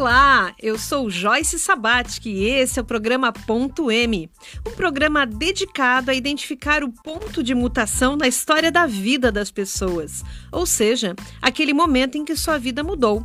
[0.00, 4.30] Olá, eu sou Joyce Sabatic e esse é o programa Ponto M,
[4.66, 10.24] um programa dedicado a identificar o ponto de mutação na história da vida das pessoas,
[10.50, 13.22] ou seja, aquele momento em que sua vida mudou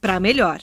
[0.00, 0.58] para melhor.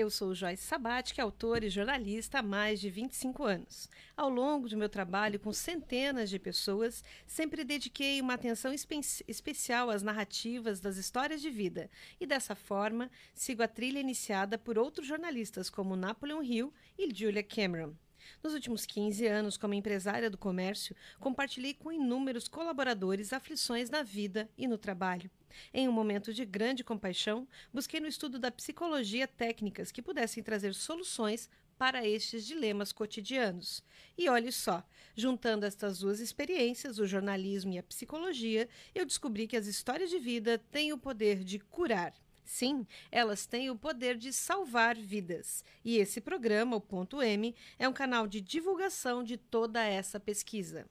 [0.00, 3.86] Eu sou Joyce Sabatic, autora e jornalista há mais de 25 anos.
[4.16, 9.90] Ao longo do meu trabalho com centenas de pessoas, sempre dediquei uma atenção espe especial
[9.90, 15.06] às narrativas das histórias de vida e, dessa forma, sigo a trilha iniciada por outros
[15.06, 17.94] jornalistas como Napoleon Hill e Julia Cameron.
[18.42, 24.48] Nos últimos 15 anos, como empresária do comércio, compartilhei com inúmeros colaboradores aflições na vida
[24.56, 25.30] e no trabalho.
[25.72, 30.74] Em um momento de grande compaixão, busquei no estudo da psicologia técnicas que pudessem trazer
[30.74, 31.48] soluções
[31.80, 33.82] para estes dilemas cotidianos.
[34.16, 39.56] E olhe só, juntando estas duas experiências, o jornalismo e a psicologia, eu descobri que
[39.56, 42.12] as histórias de vida têm o poder de curar.
[42.50, 45.64] Sim, elas têm o poder de salvar vidas.
[45.84, 50.84] E esse programa, o Ponto M, é um canal de divulgação de toda essa pesquisa.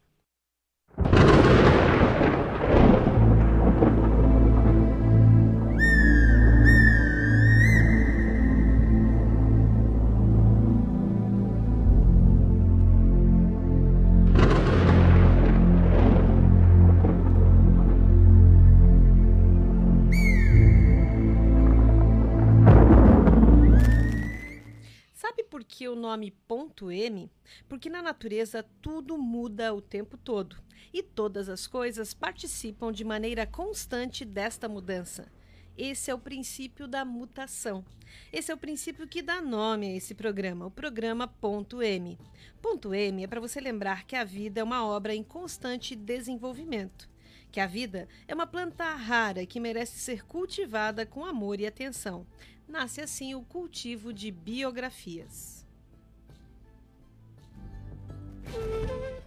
[25.80, 27.32] Que o nome ponto M?
[27.70, 30.58] Porque na natureza tudo muda o tempo todo
[30.94, 35.32] e todas as coisas participam de maneira constante desta mudança.
[35.78, 37.86] Esse é o princípio da mutação.
[38.30, 42.20] Esse é o princípio que dá nome a esse programa, o programa Ponto M.
[42.62, 47.10] Ponto M é para você lembrar que a vida é uma obra em constante desenvolvimento
[47.52, 52.28] que a vida é uma planta rara que merece ser cultivada com amor e atenção.
[52.68, 55.59] Nasce assim o cultivo de biografias.
[58.52, 59.19] O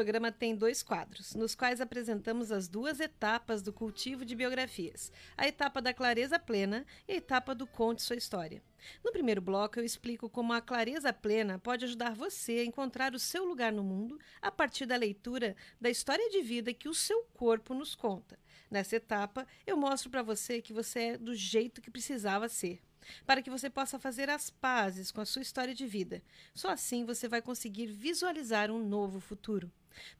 [0.00, 5.46] programa tem dois quadros, nos quais apresentamos as duas etapas do cultivo de biografias: a
[5.46, 8.62] etapa da clareza plena e a etapa do conte sua história.
[9.04, 13.18] No primeiro bloco, eu explico como a clareza plena pode ajudar você a encontrar o
[13.18, 17.22] seu lugar no mundo a partir da leitura da história de vida que o seu
[17.34, 18.38] corpo nos conta.
[18.70, 22.80] Nessa etapa, eu mostro para você que você é do jeito que precisava ser,
[23.26, 26.22] para que você possa fazer as pazes com a sua história de vida.
[26.54, 29.70] Só assim você vai conseguir visualizar um novo futuro.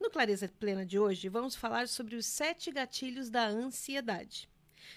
[0.00, 4.48] No Clareza Plena de hoje, vamos falar sobre os sete gatilhos da ansiedade.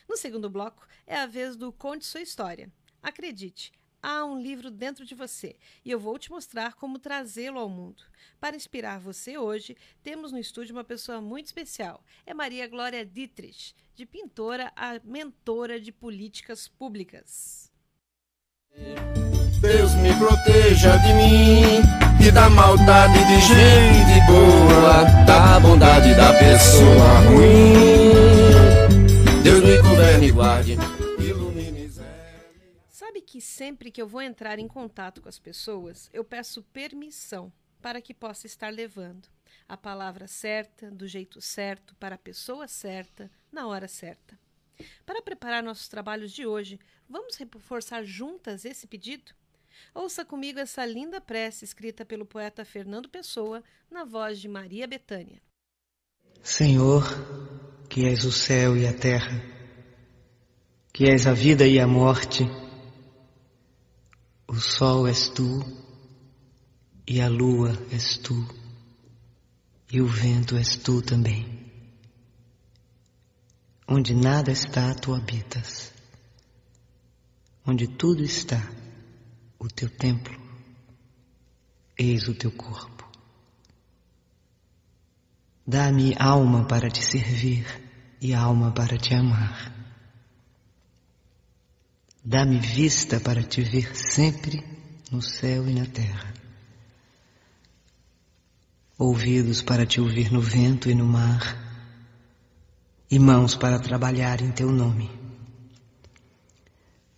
[0.07, 2.71] No segundo bloco, é a vez do Conte Sua História.
[3.01, 7.69] Acredite, há um livro dentro de você e eu vou te mostrar como trazê-lo ao
[7.69, 8.03] mundo.
[8.39, 12.03] Para inspirar você hoje, temos no estúdio uma pessoa muito especial.
[12.25, 17.72] É Maria Glória Dietrich, de pintora a mentora de políticas públicas.
[19.61, 21.81] Deus me proteja de mim
[22.25, 28.13] e da maldade de gente boa, da bondade da pessoa ruim.
[29.43, 30.77] Deus me governe e guarde
[33.33, 37.51] que sempre que eu vou entrar em contato com as pessoas, eu peço permissão
[37.81, 39.27] para que possa estar levando
[39.67, 44.39] a palavra certa, do jeito certo, para a pessoa certa, na hora certa.
[45.05, 46.79] Para preparar nossos trabalhos de hoje,
[47.09, 49.33] vamos reforçar juntas esse pedido?
[49.93, 55.41] Ouça comigo essa linda prece escrita pelo poeta Fernando Pessoa, na voz de Maria Betânia.
[56.41, 57.03] Senhor,
[57.89, 59.41] que és o céu e a terra,
[60.91, 62.43] que és a vida e a morte,
[64.47, 65.61] o sol és tu,
[67.07, 68.35] e a lua és tu,
[69.91, 71.62] e o vento és tu também.
[73.87, 75.91] Onde nada está, tu habitas.
[77.65, 78.61] Onde tudo está,
[79.59, 80.37] o teu templo,
[81.97, 83.09] eis o teu corpo.
[85.65, 87.65] Dá-me alma para te servir
[88.19, 89.73] e alma para te amar.
[92.23, 94.63] Dá-me vista para te ver sempre
[95.11, 96.33] no céu e na terra.
[98.97, 101.62] Ouvidos para te ouvir no vento e no mar.
[103.13, 105.07] E mãos para trabalhar em teu nome.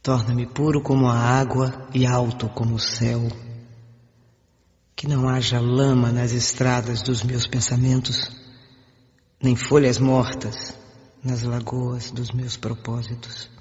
[0.03, 3.21] Torna-me puro como a água e alto como o céu.
[4.95, 8.29] Que não haja lama nas estradas dos meus pensamentos,
[9.41, 10.73] nem folhas mortas
[11.23, 13.55] nas lagoas dos meus propósitos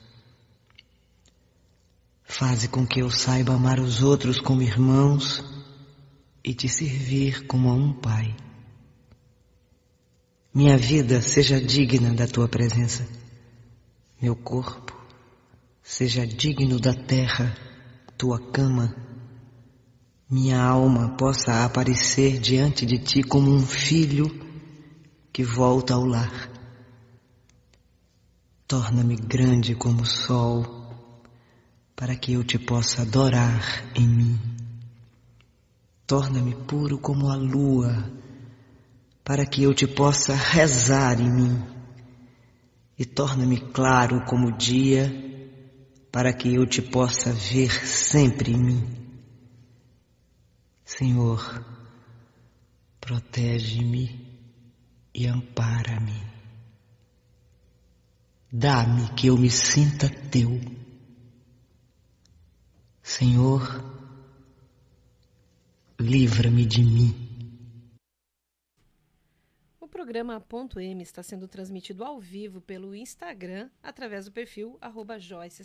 [2.36, 5.44] Faze com que eu saiba amar os outros como irmãos
[6.42, 8.34] e te servir como a um pai.
[10.55, 13.05] Minha vida seja digna da tua presença.
[14.23, 14.95] Meu corpo
[15.83, 17.53] seja digno da terra,
[18.17, 18.95] tua cama.
[20.31, 24.31] Minha alma possa aparecer diante de ti como um filho
[25.33, 26.49] que volta ao lar.
[28.69, 30.85] Torna-me grande como o sol
[31.97, 34.41] para que eu te possa adorar em mim.
[36.06, 38.09] Torna-me puro como a lua,
[39.25, 41.65] para que eu te possa rezar em mim.
[42.99, 45.11] E torna-me claro como o dia,
[46.12, 48.87] para que eu te possa ver sempre em mim.
[50.85, 51.65] Senhor,
[53.00, 54.25] protege-me
[55.15, 56.23] e ampara-me.
[58.53, 60.61] Dá-me que eu me sinta teu
[63.05, 63.85] Senhor,
[66.00, 67.24] livra-me de mim.
[70.05, 74.79] O programa Ponto M está sendo transmitido ao vivo pelo Instagram através do perfil
[75.19, 75.65] Joyce.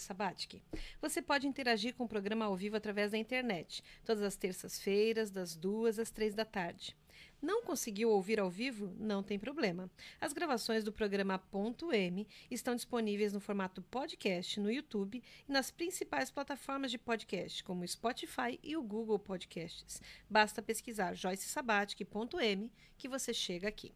[1.01, 5.57] Você pode interagir com o programa ao vivo através da internet, todas as terças-feiras, das
[5.57, 6.95] duas às três da tarde.
[7.41, 8.95] Não conseguiu ouvir ao vivo?
[8.97, 9.91] Não tem problema.
[10.21, 15.69] As gravações do programa Ponto M estão disponíveis no formato podcast no YouTube e nas
[15.69, 20.01] principais plataformas de podcast, como o Spotify e o Google Podcasts.
[20.29, 23.93] Basta pesquisar Joyce Sabatic.m que você chega aqui.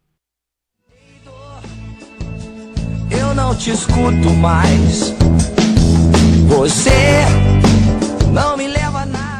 [3.10, 5.12] Eu não te escuto mais.
[6.48, 6.90] Você
[8.32, 9.34] não me leva a nada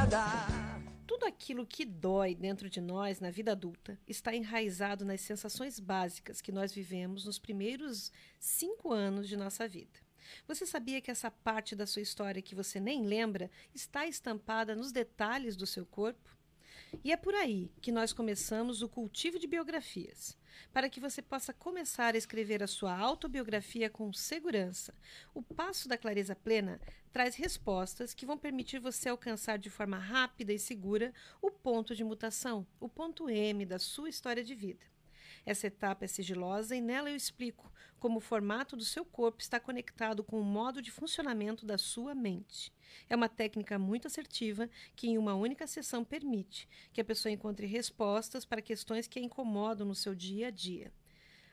[1.45, 6.51] aquilo que dói dentro de nós na vida adulta está enraizado nas sensações básicas que
[6.51, 8.11] nós vivemos nos primeiros
[8.41, 10.01] cinco anos de nossa vida.
[10.49, 14.91] Você sabia que essa parte da sua história que você nem lembra está estampada nos
[14.91, 16.35] detalhes do seu corpo?
[17.03, 20.37] E é por aí que nós começamos o cultivo de biografias,
[20.73, 24.95] para que você possa começar a escrever a sua autobiografia com segurança.
[25.35, 26.81] O passo da clareza plena
[27.13, 32.05] traz respostas que vão permitir você alcançar de forma rápida e segura o ponto de
[32.05, 34.94] mutação, o ponto M da sua história de vida.
[35.47, 39.61] Essa etapa é sigilosa e nela eu explico como o formato do seu corpo está
[39.61, 42.73] conectado com o modo de funcionamento da sua mente.
[43.09, 47.67] É uma técnica muito assertiva que, em uma única sessão, permite que a pessoa encontre
[47.67, 50.93] respostas para questões que a incomodam no seu dia a dia.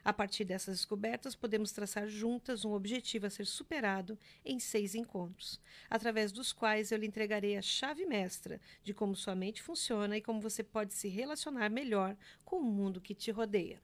[0.03, 5.62] A partir dessas descobertas, podemos traçar juntas um objetivo a ser superado em seis encontros,
[5.89, 10.21] através dos quais eu lhe entregarei a chave mestra de como sua mente funciona e
[10.21, 13.80] como você pode se relacionar melhor com o mundo que te rodeia.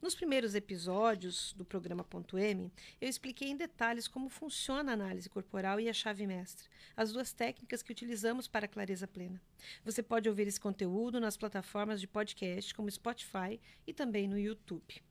[0.04, 2.70] Nos primeiros episódios do programa Ponto M,
[3.00, 7.32] eu expliquei em detalhes como funciona a análise corporal e a chave mestra, as duas
[7.32, 9.40] técnicas que utilizamos para a clareza plena.
[9.82, 15.02] Você pode ouvir esse conteúdo nas plataformas de podcast como Spotify e também no YouTube.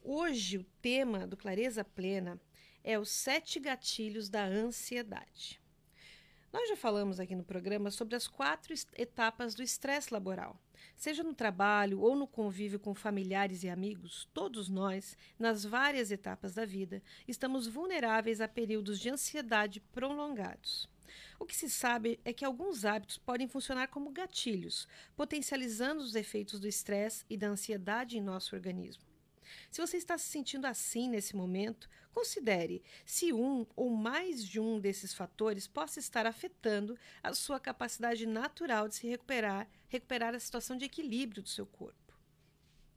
[0.00, 2.40] Hoje, o tema do Clareza Plena
[2.84, 5.60] é os sete gatilhos da ansiedade.
[6.52, 10.56] Nós já falamos aqui no programa sobre as quatro etapas do estresse laboral.
[10.96, 16.54] Seja no trabalho ou no convívio com familiares e amigos, todos nós, nas várias etapas
[16.54, 20.88] da vida, estamos vulneráveis a períodos de ansiedade prolongados.
[21.38, 26.60] O que se sabe é que alguns hábitos podem funcionar como gatilhos, potencializando os efeitos
[26.60, 29.09] do estresse e da ansiedade em nosso organismo.
[29.70, 34.80] Se você está se sentindo assim nesse momento, considere se um ou mais de um
[34.80, 40.76] desses fatores possa estar afetando a sua capacidade natural de se recuperar, recuperar a situação
[40.76, 42.00] de equilíbrio do seu corpo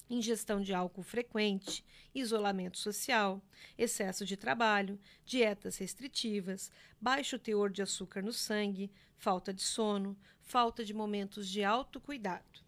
[0.09, 1.83] ingestão de álcool frequente,
[2.13, 3.41] isolamento social,
[3.77, 10.83] excesso de trabalho, dietas restritivas, baixo teor de açúcar no sangue, falta de sono, falta
[10.83, 12.62] de momentos de autocuidado.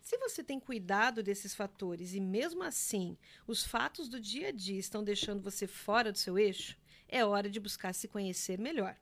[0.00, 3.16] Se você tem cuidado desses fatores e mesmo assim
[3.46, 6.76] os fatos do dia a dia estão deixando você fora do seu eixo,
[7.08, 8.96] é hora de buscar se conhecer melhor.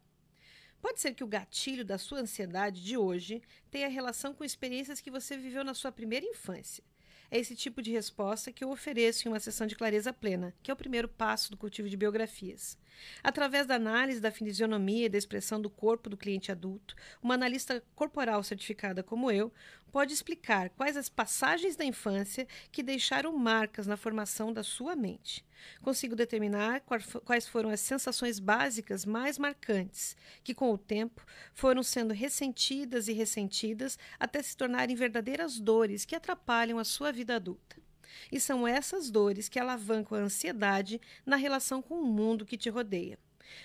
[0.80, 5.10] Pode ser que o gatilho da sua ansiedade de hoje tenha relação com experiências que
[5.10, 6.84] você viveu na sua primeira infância.
[7.30, 10.70] É esse tipo de resposta que eu ofereço em uma sessão de clareza plena, que
[10.70, 12.78] é o primeiro passo do cultivo de biografias.
[13.22, 17.82] Através da análise da fisionomia e da expressão do corpo do cliente adulto, uma analista
[17.94, 19.52] corporal certificada como eu
[19.90, 25.44] pode explicar quais as passagens da infância que deixaram marcas na formação da sua mente.
[25.82, 26.82] Consigo determinar
[27.24, 33.12] quais foram as sensações básicas mais marcantes, que com o tempo foram sendo ressentidas e
[33.12, 37.87] ressentidas até se tornarem verdadeiras dores que atrapalham a sua vida adulta.
[38.30, 42.68] E são essas dores que alavancam a ansiedade na relação com o mundo que te
[42.68, 43.18] rodeia.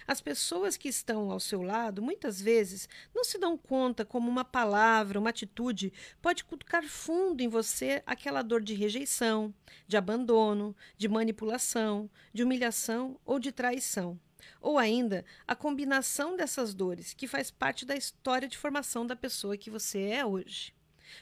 [0.07, 4.45] As pessoas que estão ao seu lado muitas vezes não se dão conta como uma
[4.45, 9.53] palavra, uma atitude pode cutucar fundo em você aquela dor de rejeição,
[9.87, 14.19] de abandono, de manipulação, de humilhação ou de traição.
[14.61, 19.57] Ou ainda a combinação dessas dores, que faz parte da história de formação da pessoa
[19.57, 20.73] que você é hoje.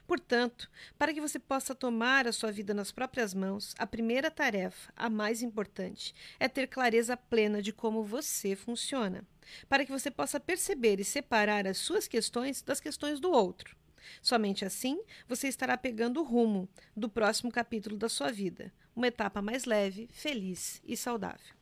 [0.08, 4.92] Portanto, para que você possa tomar a sua vida nas próprias mãos, a primeira tarefa,
[4.96, 9.24] a mais importante, é ter clareza plena de como você funciona,
[9.68, 13.76] para que você possa perceber e separar as suas questões das questões do outro.
[14.22, 19.42] Somente assim você estará pegando o rumo do próximo capítulo da sua vida, uma etapa
[19.42, 21.62] mais leve, feliz e saudável.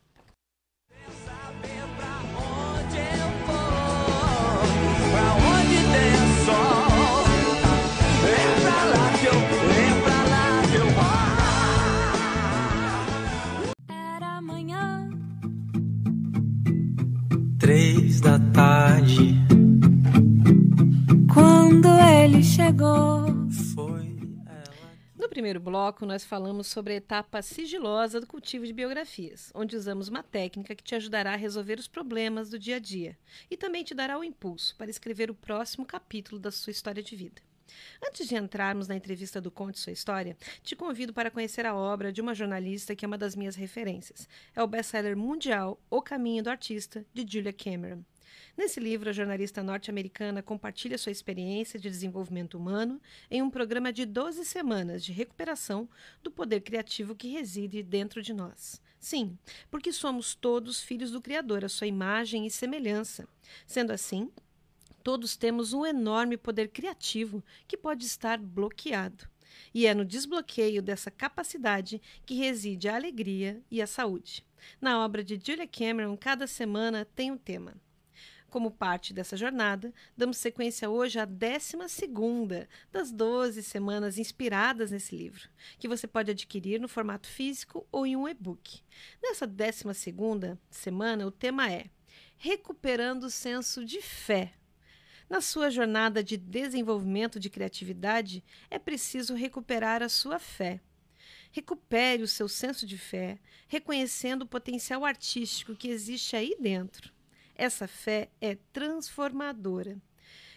[23.74, 24.96] Foi ela.
[25.18, 30.06] No primeiro bloco, nós falamos sobre a etapa sigilosa do cultivo de biografias, onde usamos
[30.06, 33.18] uma técnica que te ajudará a resolver os problemas do dia a dia
[33.50, 37.16] e também te dará o impulso para escrever o próximo capítulo da sua história de
[37.16, 37.42] vida.
[38.06, 42.12] Antes de entrarmos na entrevista do Conte Sua História, te convido para conhecer a obra
[42.12, 44.28] de uma jornalista que é uma das minhas referências.
[44.54, 48.04] É o best-seller mundial O Caminho do Artista, de Julia Cameron.
[48.56, 54.04] Nesse livro, a jornalista norte-americana compartilha sua experiência de desenvolvimento humano em um programa de
[54.04, 55.88] 12 semanas de recuperação
[56.22, 58.80] do poder criativo que reside dentro de nós.
[58.98, 59.38] Sim,
[59.70, 63.26] porque somos todos filhos do Criador, a sua imagem e semelhança.
[63.66, 64.30] Sendo assim,
[65.02, 69.28] Todos temos um enorme poder criativo que pode estar bloqueado.
[69.74, 74.44] E é no desbloqueio dessa capacidade que reside a alegria e a saúde.
[74.80, 77.74] Na obra de Julia Cameron, cada semana tem um tema.
[78.50, 81.76] Como parte dessa jornada, damos sequência hoje à 12
[82.90, 88.16] das 12 semanas inspiradas nesse livro, que você pode adquirir no formato físico ou em
[88.16, 88.82] um e-book.
[89.22, 89.84] Nessa 12
[90.68, 91.86] semana, o tema é
[92.36, 94.54] Recuperando o senso de fé
[95.30, 100.80] na sua jornada de desenvolvimento de criatividade, é preciso recuperar a sua fé.
[101.52, 103.38] Recupere o seu senso de fé,
[103.68, 107.12] reconhecendo o potencial artístico que existe aí dentro.
[107.60, 110.00] Essa fé é transformadora.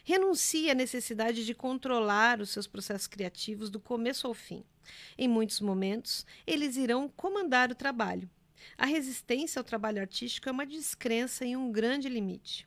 [0.05, 4.63] Renuncie à necessidade de controlar os seus processos criativos do começo ao fim.
[5.17, 8.29] Em muitos momentos, eles irão comandar o trabalho.
[8.77, 12.65] A resistência ao trabalho artístico é uma descrença em um grande limite.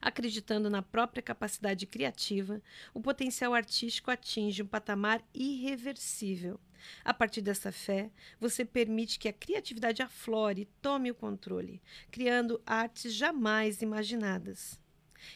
[0.00, 2.62] Acreditando na própria capacidade criativa,
[2.94, 6.58] o potencial artístico atinge um patamar irreversível.
[7.04, 12.60] A partir dessa fé, você permite que a criatividade aflore e tome o controle, criando
[12.66, 14.80] artes jamais imaginadas.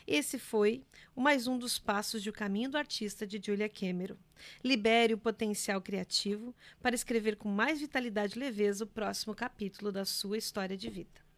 [0.06, 0.84] Esse foi
[1.16, 4.16] mais um dos passos de O Caminho do Artista de Julia Cameron.
[4.62, 10.04] Libere o potencial criativo para escrever com mais vitalidade e leveza o próximo capítulo da
[10.04, 11.30] sua história de vida.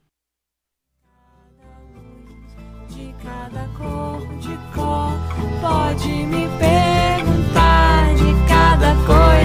[2.95, 5.19] de cada cor de cor.
[5.61, 9.42] Pode me perguntar de cada coisa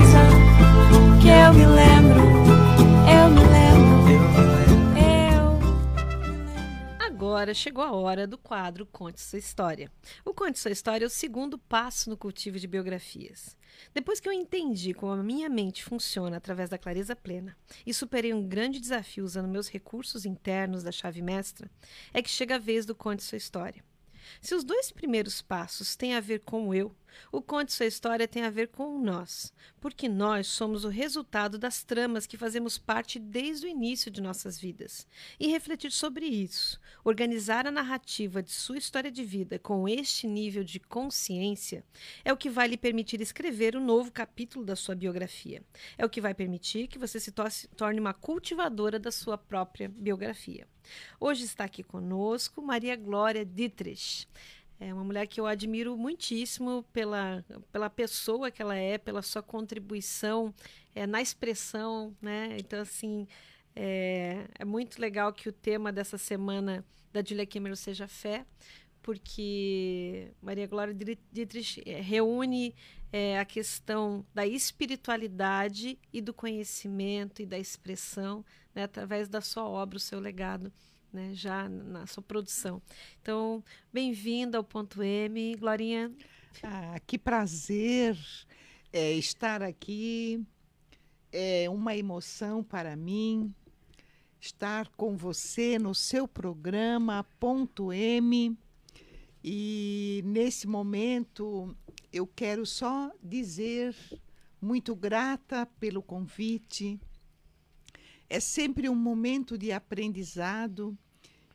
[1.47, 2.19] eu me lembro,
[3.07, 5.67] eu me lembro, eu me lembro.
[6.99, 9.89] Agora chegou a hora do quadro Conte Sua História.
[10.25, 13.55] O Conte Sua História é o segundo passo no cultivo de biografias.
[13.93, 18.33] Depois que eu entendi como a minha mente funciona através da clareza plena e superei
[18.33, 21.71] um grande desafio usando meus recursos internos da chave mestra,
[22.13, 23.86] é que chega a vez do conte sua história.
[24.41, 26.95] Se os dois primeiros passos têm a ver com eu,
[27.31, 31.83] o conte sua história tem a ver com nós, porque nós somos o resultado das
[31.83, 35.07] tramas que fazemos parte desde o início de nossas vidas.
[35.39, 40.63] E refletir sobre isso, organizar a narrativa de sua história de vida com este nível
[40.63, 41.83] de consciência,
[42.23, 45.63] é o que vai lhe permitir escrever o um novo capítulo da sua biografia.
[45.97, 47.31] É o que vai permitir que você se
[47.75, 50.67] torne uma cultivadora da sua própria biografia.
[51.19, 54.27] Hoje está aqui conosco Maria Glória Dietrich.
[54.79, 59.41] É uma mulher que eu admiro muitíssimo pela, pela pessoa que ela é, pela sua
[59.41, 60.53] contribuição
[60.93, 62.55] é, na expressão, né?
[62.59, 63.27] Então, assim,
[63.75, 68.45] é, é muito legal que o tema dessa semana da Julia Cameron seja fé,
[69.07, 70.93] porque Maria Glória
[71.31, 72.75] Dietrich eh, reúne
[73.09, 78.43] é, a questão da espiritualidade e do conhecimento e da expressão
[78.75, 80.73] né, através da sua obra, o seu legado.
[81.13, 82.81] Né, já na sua produção.
[83.21, 86.11] Então, bem-vinda ao Ponto M, Glorinha.
[86.61, 88.17] Ah, que prazer
[88.91, 90.45] é, estar aqui.
[91.31, 93.55] É uma emoção para mim
[94.37, 98.57] estar com você no seu programa Ponto M.
[99.43, 101.75] E nesse momento
[102.11, 103.95] eu quero só dizer
[104.61, 106.99] muito grata pelo convite.
[108.29, 110.97] É sempre um momento de aprendizado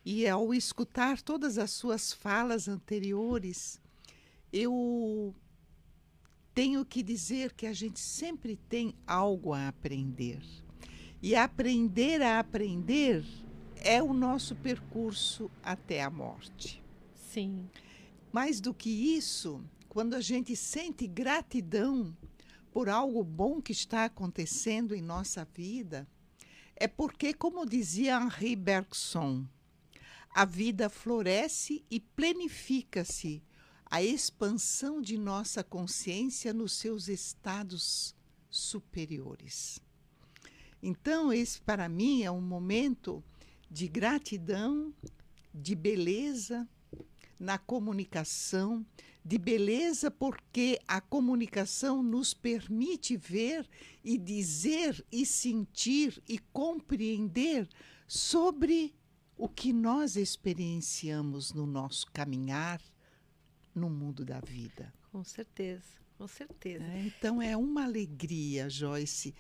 [0.04, 3.80] e ao escutar todas as suas falas anteriores,
[4.52, 5.34] eu
[6.54, 10.42] tenho que dizer que a gente sempre tem algo a aprender.
[11.22, 13.24] E aprender a aprender
[13.76, 16.81] é o nosso percurso até a morte.
[17.32, 17.66] Sim.
[18.30, 22.14] Mais do que isso, quando a gente sente gratidão
[22.70, 26.06] por algo bom que está acontecendo em nossa vida,
[26.76, 29.46] é porque, como dizia Henri Bergson,
[30.34, 33.42] a vida floresce e planifica-se
[33.86, 38.14] a expansão de nossa consciência nos seus estados
[38.50, 39.80] superiores.
[40.82, 43.24] Então, esse para mim é um momento
[43.70, 44.92] de gratidão,
[45.54, 46.68] de beleza
[47.42, 48.86] na comunicação,
[49.24, 53.68] de beleza porque a comunicação nos permite ver
[54.04, 57.68] e dizer e sentir e compreender
[58.06, 58.94] sobre
[59.36, 62.80] o que nós experienciamos no nosso caminhar
[63.74, 64.94] no mundo da vida.
[65.10, 66.84] Com certeza, com certeza.
[66.84, 69.34] É, então é uma alegria, Joyce.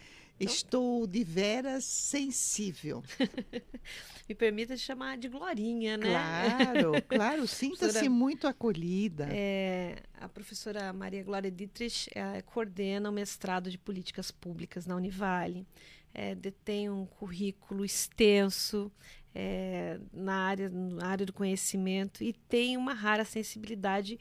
[0.44, 3.02] Estou de veras sensível.
[4.28, 6.06] Me permita te chamar de Glorinha, né?
[6.08, 9.28] Claro, claro, sinta-se muito acolhida.
[9.30, 15.66] É, a professora Maria Glória Dietrich é, coordena o mestrado de Políticas Públicas na Univale.
[16.14, 18.92] É, detém um currículo extenso
[19.34, 24.18] é, na, área, na área do conhecimento e tem uma rara sensibilidade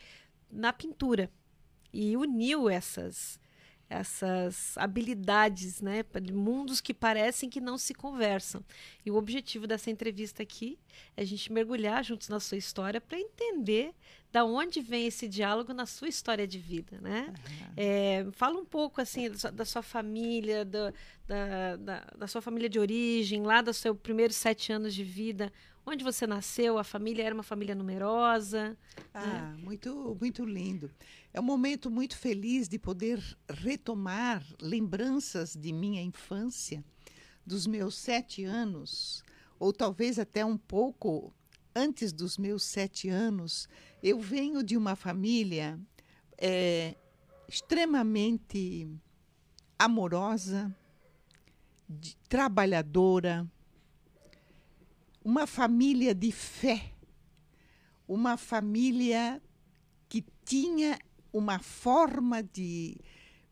[0.49, 1.29] na pintura.
[1.93, 3.39] E uniu essas
[3.91, 8.63] essas habilidades, né, de mundos que parecem que não se conversam.
[9.05, 10.79] E o objetivo dessa entrevista aqui
[11.17, 13.93] é a gente mergulhar juntos na sua história para entender
[14.31, 17.27] da onde vem esse diálogo na sua história de vida, né?
[17.27, 17.73] Uhum.
[17.75, 20.93] É, fala um pouco assim da sua, da sua família, da,
[21.27, 25.51] da, da, da, sua família de origem, lá dos seus primeiros sete anos de vida,
[25.85, 28.77] onde você nasceu, a família era uma família numerosa.
[29.13, 29.57] Ah, né?
[29.61, 30.89] muito, muito lindo.
[31.33, 36.83] É um momento muito feliz de poder retomar lembranças de minha infância,
[37.45, 39.23] dos meus sete anos,
[39.57, 41.33] ou talvez até um pouco
[41.73, 43.69] antes dos meus sete anos.
[44.03, 45.79] Eu venho de uma família
[46.37, 46.95] é,
[47.47, 48.89] extremamente
[49.79, 50.75] amorosa,
[51.87, 53.49] de, trabalhadora,
[55.23, 56.93] uma família de fé,
[58.07, 59.41] uma família
[60.09, 60.99] que tinha
[61.31, 62.97] uma forma de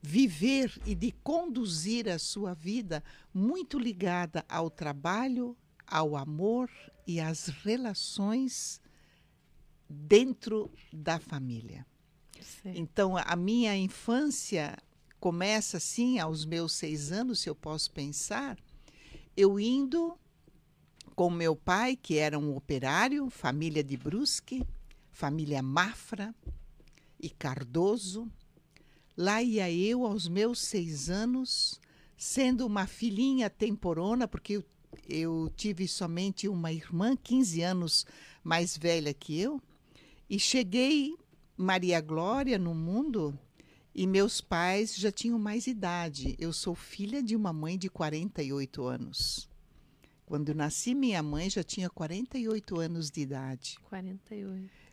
[0.01, 6.69] viver e de conduzir a sua vida muito ligada ao trabalho, ao amor
[7.05, 8.81] e às relações
[9.89, 11.85] dentro da família.
[12.39, 12.73] Sim.
[12.75, 14.77] Então, a minha infância
[15.19, 18.57] começa assim, aos meus seis anos, se eu posso pensar,
[19.35, 20.17] eu indo
[21.15, 24.65] com meu pai, que era um operário, família de Brusque,
[25.11, 26.33] família Mafra,
[27.19, 28.31] e Cardoso.
[29.17, 31.79] Lá ia eu aos meus seis anos,
[32.15, 34.63] sendo uma filhinha temporona, porque eu,
[35.07, 38.05] eu tive somente uma irmã, 15 anos
[38.43, 39.61] mais velha que eu,
[40.29, 41.15] e cheguei
[41.57, 43.37] Maria Glória no mundo
[43.93, 46.35] e meus pais já tinham mais idade.
[46.39, 49.49] Eu sou filha de uma mãe de 48 anos.
[50.25, 53.77] Quando nasci, minha mãe já tinha 48 anos de idade.
[53.89, 54.33] 48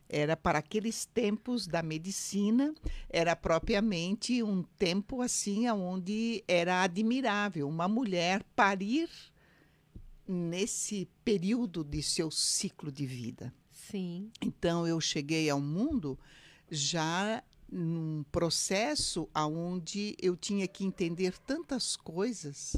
[0.08, 2.74] era para aqueles tempos da medicina,
[3.08, 9.08] era propriamente um tempo assim onde era admirável uma mulher parir
[10.26, 13.52] nesse período de seu ciclo de vida.
[13.72, 14.30] Sim.
[14.40, 16.18] Então eu cheguei ao mundo
[16.70, 22.76] já num processo aonde eu tinha que entender tantas coisas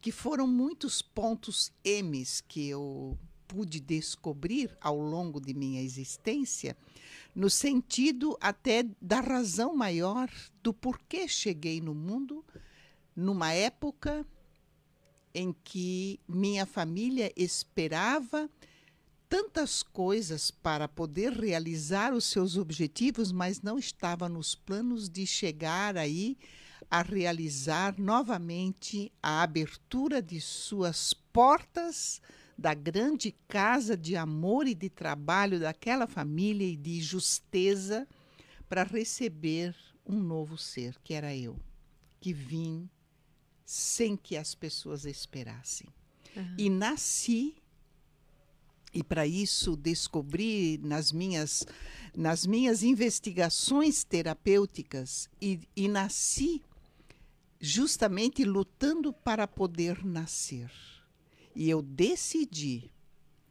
[0.00, 3.18] que foram muitos pontos M's que eu
[3.50, 6.76] pude descobrir ao longo de minha existência,
[7.34, 10.30] no sentido até da razão maior
[10.62, 12.44] do porquê cheguei no mundo
[13.14, 14.24] numa época
[15.34, 18.48] em que minha família esperava
[19.28, 25.96] tantas coisas para poder realizar os seus objetivos, mas não estava nos planos de chegar
[25.96, 26.38] aí
[26.88, 32.20] a realizar novamente a abertura de suas portas
[32.60, 38.06] da grande casa de amor e de trabalho daquela família e de justeza
[38.68, 39.74] para receber
[40.06, 41.58] um novo ser, que era eu,
[42.20, 42.86] que vim
[43.64, 45.88] sem que as pessoas esperassem.
[46.36, 46.54] Uhum.
[46.58, 47.54] E nasci
[48.92, 51.64] e para isso descobri nas minhas
[52.14, 56.62] nas minhas investigações terapêuticas e, e nasci
[57.58, 60.70] justamente lutando para poder nascer.
[61.54, 62.90] E eu decidi,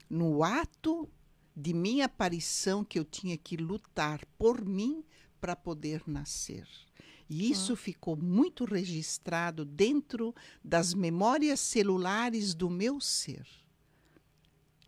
[0.10, 1.10] no ato
[1.56, 5.04] de minha aparição, que eu tinha que lutar por mim
[5.40, 6.68] para poder nascer.
[7.30, 7.78] E isso ah.
[7.78, 10.34] ficou muito registrado dentro
[10.64, 13.46] das memórias celulares do meu ser.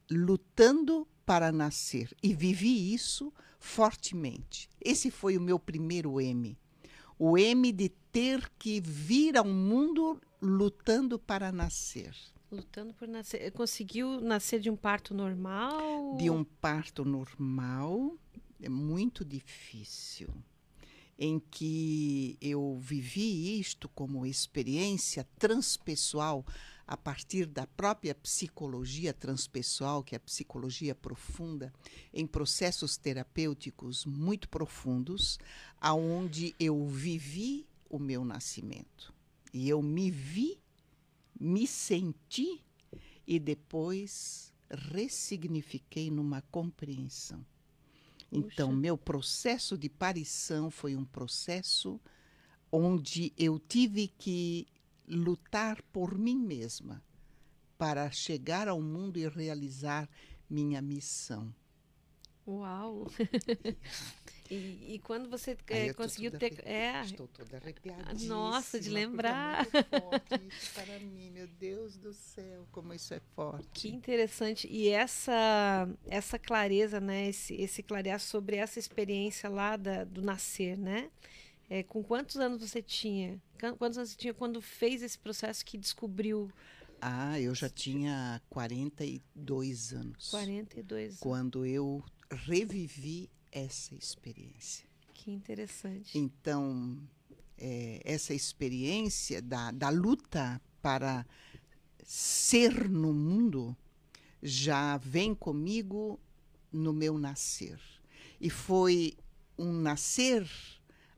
[0.10, 2.16] Lutando para nascer.
[2.22, 4.68] E vivi isso fortemente.
[4.84, 6.58] Esse foi o meu primeiro M.
[7.20, 12.16] O M de ter que vir ao mundo lutando para nascer.
[12.52, 13.52] Lutando por nascer.
[13.52, 16.18] Conseguiu nascer de um parto normal?
[16.18, 18.18] De um parto normal.
[18.62, 20.30] É muito difícil.
[21.18, 26.46] Em que eu vivi isto como experiência transpessoal
[26.86, 31.72] a partir da própria psicologia transpessoal, que é a psicologia profunda,
[32.14, 35.40] em processos terapêuticos muito profundos,
[35.80, 39.14] aonde eu vivi o meu nascimento.
[39.54, 40.61] E eu me vi,
[41.42, 42.64] me senti
[43.26, 47.44] e depois ressignifiquei numa compreensão.
[48.32, 48.80] Então, Puxa.
[48.80, 52.00] meu processo de parição foi um processo
[52.72, 54.68] onde eu tive que
[55.08, 57.04] lutar por mim mesma
[57.76, 60.08] para chegar ao mundo e realizar
[60.48, 61.54] minha missão.
[62.52, 63.08] Uau!
[64.52, 66.62] e, e, quando você é, conseguiu ter.
[66.68, 68.14] É, estou toda arrepiada.
[68.26, 69.66] Nossa, de lembrar.
[69.66, 73.68] É forte isso para mim, meu Deus do céu, como isso é forte.
[73.74, 74.68] Que interessante.
[74.70, 77.30] E essa, essa clareza, né?
[77.30, 81.10] Esse, esse clarear sobre essa experiência lá da, do nascer, né?
[81.70, 83.42] É, com quantos anos você tinha?
[83.78, 86.52] Quantos anos você tinha quando fez esse processo que descobriu?
[87.00, 90.30] Ah, eu já tinha 42 anos.
[90.30, 91.20] 42 anos.
[91.20, 94.88] Quando eu revivi essa experiência.
[95.14, 96.18] Que interessante.
[96.18, 96.98] Então,
[97.58, 101.26] é, essa experiência da, da luta para
[102.04, 103.76] ser no mundo
[104.42, 106.20] já vem comigo
[106.72, 107.80] no meu nascer.
[108.40, 109.14] E foi
[109.58, 110.50] um nascer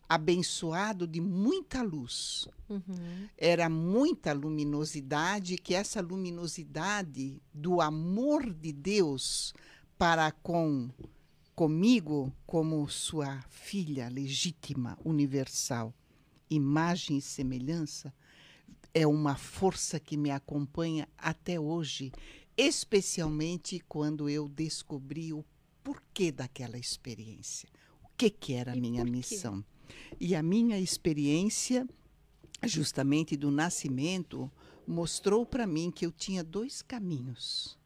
[0.09, 2.47] abençoado de muita luz.
[2.69, 3.29] Uhum.
[3.37, 9.53] Era muita luminosidade, que essa luminosidade do amor de Deus
[9.97, 10.89] para com
[11.55, 15.93] comigo como sua filha legítima, universal,
[16.49, 18.13] imagem e semelhança,
[18.93, 22.11] é uma força que me acompanha até hoje,
[22.55, 25.43] especialmente quando eu descobri o
[25.83, 27.67] porquê daquela experiência.
[28.03, 29.63] O que, que era a minha missão?
[30.19, 31.87] E a minha experiência,
[32.63, 34.51] justamente do nascimento,
[34.87, 37.77] mostrou para mim que eu tinha dois caminhos.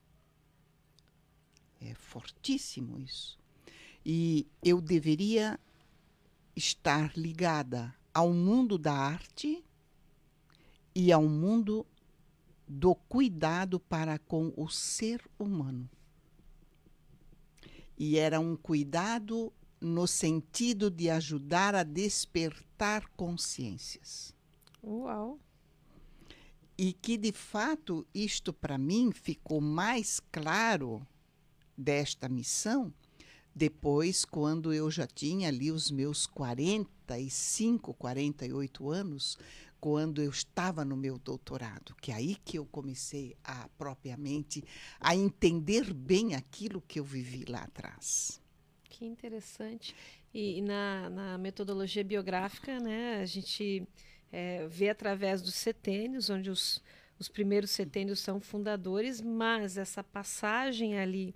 [1.79, 3.39] É fortíssimo isso.
[4.05, 5.59] E eu deveria
[6.55, 9.63] estar ligada ao mundo da arte
[10.95, 11.85] e ao mundo
[12.67, 15.89] do cuidado para com o ser humano.
[17.97, 24.35] E era um cuidado no sentido de ajudar a despertar consciências.
[24.83, 25.39] Uau!
[26.77, 31.05] E que, de fato, isto para mim ficou mais claro
[31.77, 32.93] desta missão
[33.57, 39.35] depois, quando eu já tinha ali os meus 45, 48 anos,
[39.79, 44.63] quando eu estava no meu doutorado, que é aí que eu comecei a propriamente
[44.99, 48.39] a entender bem aquilo que eu vivi lá atrás.
[48.83, 49.95] Que interessante.
[50.31, 53.87] E, e na, na, metodologia biográfica, né, a gente
[54.31, 56.79] é, vê através dos setênios, onde os,
[57.17, 61.33] os primeiros setênios são fundadores, mas essa passagem ali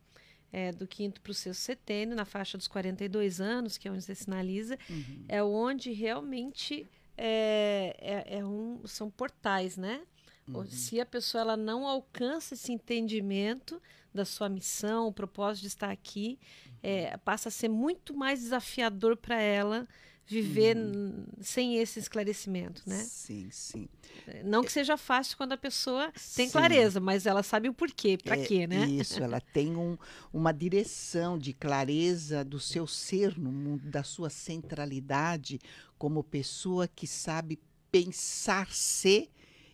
[0.52, 4.04] é, do quinto para o sexto setênio, na faixa dos 42 anos, que é onde
[4.04, 5.26] você sinaliza, uhum.
[5.28, 6.88] é onde realmente
[7.18, 10.02] é, é, é um, são portais, né?
[10.48, 10.66] Uhum.
[10.66, 13.82] Se a pessoa ela não alcança esse entendimento
[14.14, 16.38] da sua missão, o propósito de estar aqui,
[16.84, 19.88] é, passa a ser muito mais desafiador para ela
[20.26, 21.26] viver uhum.
[21.42, 23.04] sem esse esclarecimento, né?
[23.04, 23.90] Sim, sim.
[24.46, 26.52] Não que seja fácil quando a pessoa tem sim.
[26.52, 28.86] clareza, mas ela sabe o porquê, para é, quê, né?
[28.86, 29.98] Isso, ela tem um,
[30.32, 35.60] uma direção de clareza do seu ser no mundo, da sua centralidade
[35.98, 37.60] como pessoa que sabe
[37.92, 39.30] pensar-se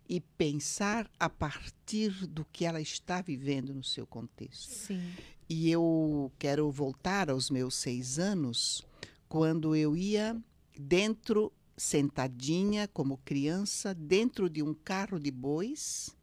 [0.09, 4.71] e pensar a partir do que ela está vivendo no seu contexto.
[4.71, 5.13] Sim.
[5.49, 8.85] E eu quero voltar aos meus seis anos,
[9.27, 10.35] quando eu ia
[10.77, 16.15] dentro, sentadinha como criança, dentro de um carro de bois,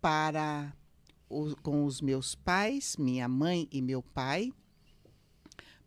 [0.00, 0.74] para
[1.28, 4.52] o, com os meus pais, minha mãe e meu pai,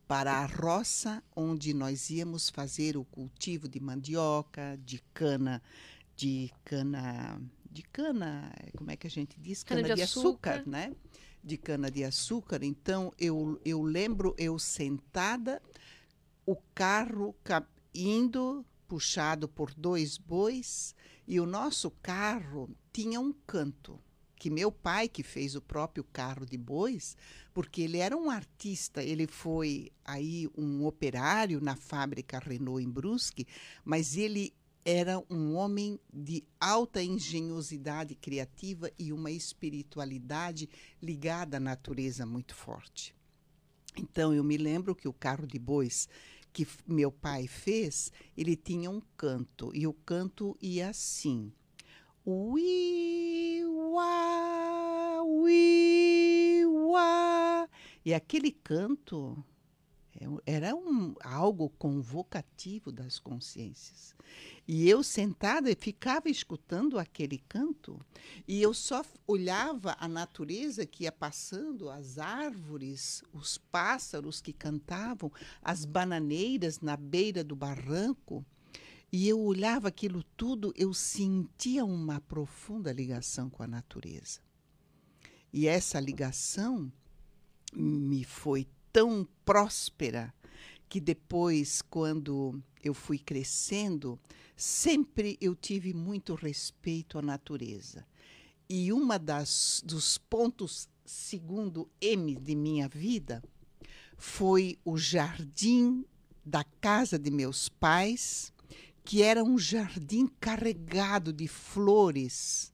[0.07, 5.61] para a roça onde nós íamos fazer o cultivo de mandioca, de cana,
[6.15, 9.63] de cana, de cana, como é que a gente diz?
[9.63, 10.93] Cana, cana de, açúcar, açúcar, né?
[11.43, 12.63] De cana de açúcar.
[12.63, 15.61] Então eu, eu lembro eu sentada,
[16.45, 17.35] o carro
[17.93, 20.95] indo puxado por dois bois
[21.27, 23.99] e o nosso carro tinha um canto
[24.43, 27.15] que meu pai que fez o próprio carro de bois,
[27.53, 33.47] porque ele era um artista, ele foi aí um operário na fábrica Renault em Brusque,
[33.85, 34.53] mas ele
[34.83, 40.69] era um homem de alta engenhosidade criativa e uma espiritualidade
[41.01, 43.15] ligada à natureza muito forte.
[43.97, 46.07] Então eu me lembro que o carro de bois
[46.53, 51.51] que meu pai fez, ele tinha um canto e o canto ia assim:
[52.25, 57.67] ui uá, ui uá.
[58.05, 59.43] E aquele canto
[60.45, 64.15] era um, algo convocativo das consciências.
[64.67, 67.99] E eu sentada ficava escutando aquele canto,
[68.47, 75.31] e eu só olhava a natureza que ia passando, as árvores, os pássaros que cantavam,
[75.61, 78.45] as bananeiras na beira do barranco.
[79.11, 84.39] E eu olhava aquilo tudo, eu sentia uma profunda ligação com a natureza.
[85.51, 86.91] E essa ligação
[87.75, 90.33] me foi tão próspera
[90.87, 94.19] que depois, quando eu fui crescendo,
[94.55, 98.05] sempre eu tive muito respeito à natureza.
[98.69, 103.43] E uma das dos pontos segundo M de minha vida
[104.15, 106.05] foi o jardim
[106.45, 108.53] da casa de meus pais,
[109.03, 112.71] que era um jardim carregado de flores,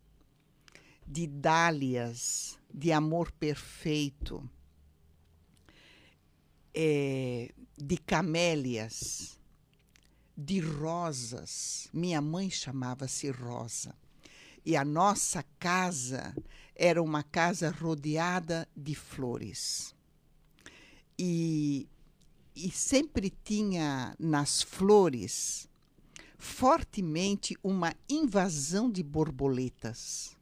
[1.07, 4.47] de dálias, de amor perfeito,
[6.73, 9.39] é, de camélias
[10.37, 11.89] de rosas.
[11.93, 13.93] Minha mãe chamava-se Rosa.
[14.65, 16.33] E a nossa casa
[16.75, 19.93] era uma casa rodeada de flores.
[21.17, 21.89] E,
[22.55, 25.67] e sempre tinha nas flores
[26.37, 30.37] fortemente uma invasão de borboletas.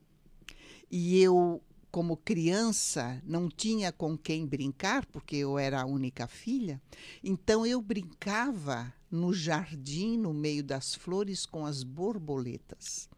[0.91, 1.61] E eu
[1.91, 6.81] como criança, não tinha com quem brincar, porque eu era a única filha.
[7.23, 13.09] Então eu brincava no jardim, no meio das flores, com as borboletas.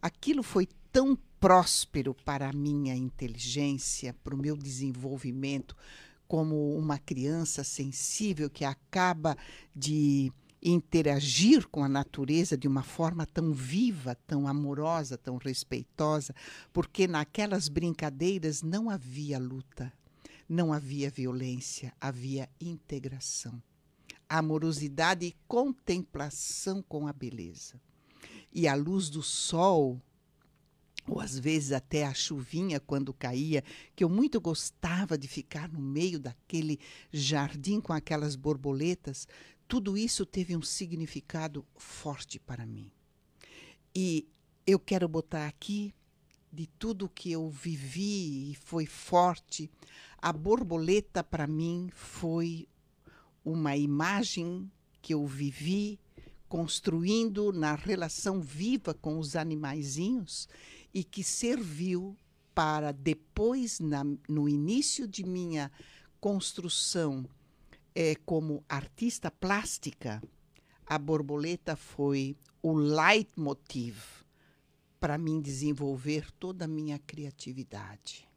[0.00, 5.76] Aquilo foi tão próspero para a minha inteligência, para o meu desenvolvimento
[6.28, 9.36] como uma criança sensível que acaba
[9.74, 10.30] de
[10.62, 16.34] interagir com a natureza de uma forma tão viva, tão amorosa, tão respeitosa,
[16.72, 19.92] porque naquelas brincadeiras não havia luta,
[20.48, 23.62] não havia violência, havia integração,
[24.28, 27.80] amorosidade e contemplação com a beleza.
[28.52, 30.00] E a luz do sol,
[31.06, 33.62] ou às vezes até a chuvinha quando caía,
[33.94, 36.78] que eu muito gostava de ficar no meio daquele
[37.12, 39.28] jardim com aquelas borboletas,
[39.68, 42.90] tudo isso teve um significado forte para mim.
[43.94, 44.26] E
[44.66, 45.94] eu quero botar aqui
[46.50, 49.70] de tudo que eu vivi e foi forte.
[50.16, 52.66] A borboleta para mim foi
[53.44, 54.70] uma imagem
[55.02, 56.00] que eu vivi
[56.48, 60.48] construindo na relação viva com os animaizinhos
[60.94, 62.16] e que serviu
[62.54, 65.70] para depois, na, no início de minha
[66.20, 67.28] construção
[67.94, 70.22] é, como artista plástica,
[70.86, 74.24] a borboleta foi o leitmotiv
[74.98, 78.28] para mim desenvolver toda a minha criatividade.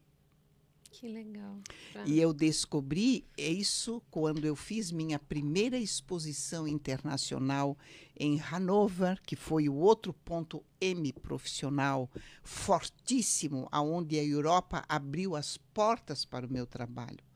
[0.92, 1.58] Que legal.
[2.06, 7.78] E eu descobri isso quando eu fiz minha primeira exposição internacional
[8.16, 12.12] em Hanover, que foi o outro ponto M profissional
[12.44, 17.31] fortíssimo, aonde a Europa abriu as portas para o meu trabalho.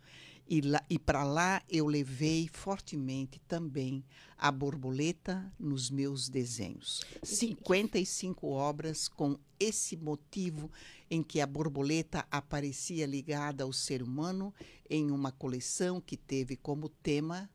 [0.48, 4.04] E, lá- e para lá eu levei fortemente também
[4.38, 7.02] a borboleta nos meus desenhos.
[7.24, 10.70] 55 obras com esse motivo
[11.10, 14.54] em que a borboleta aparecia ligada ao ser humano
[14.90, 17.50] em uma coleção que teve como tema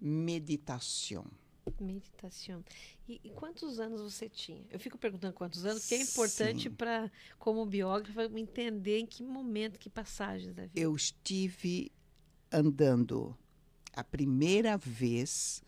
[0.00, 1.26] meditação.
[1.82, 2.64] Meditação.
[3.08, 4.64] E, e quantos anos você tinha?
[4.70, 9.78] Eu fico perguntando quantos anos, porque é importante para, como biógrafa, entender em que momento,
[9.78, 10.78] que passagens da vida.
[10.78, 11.90] Eu estive
[12.50, 13.36] andando
[13.92, 15.62] a primeira vez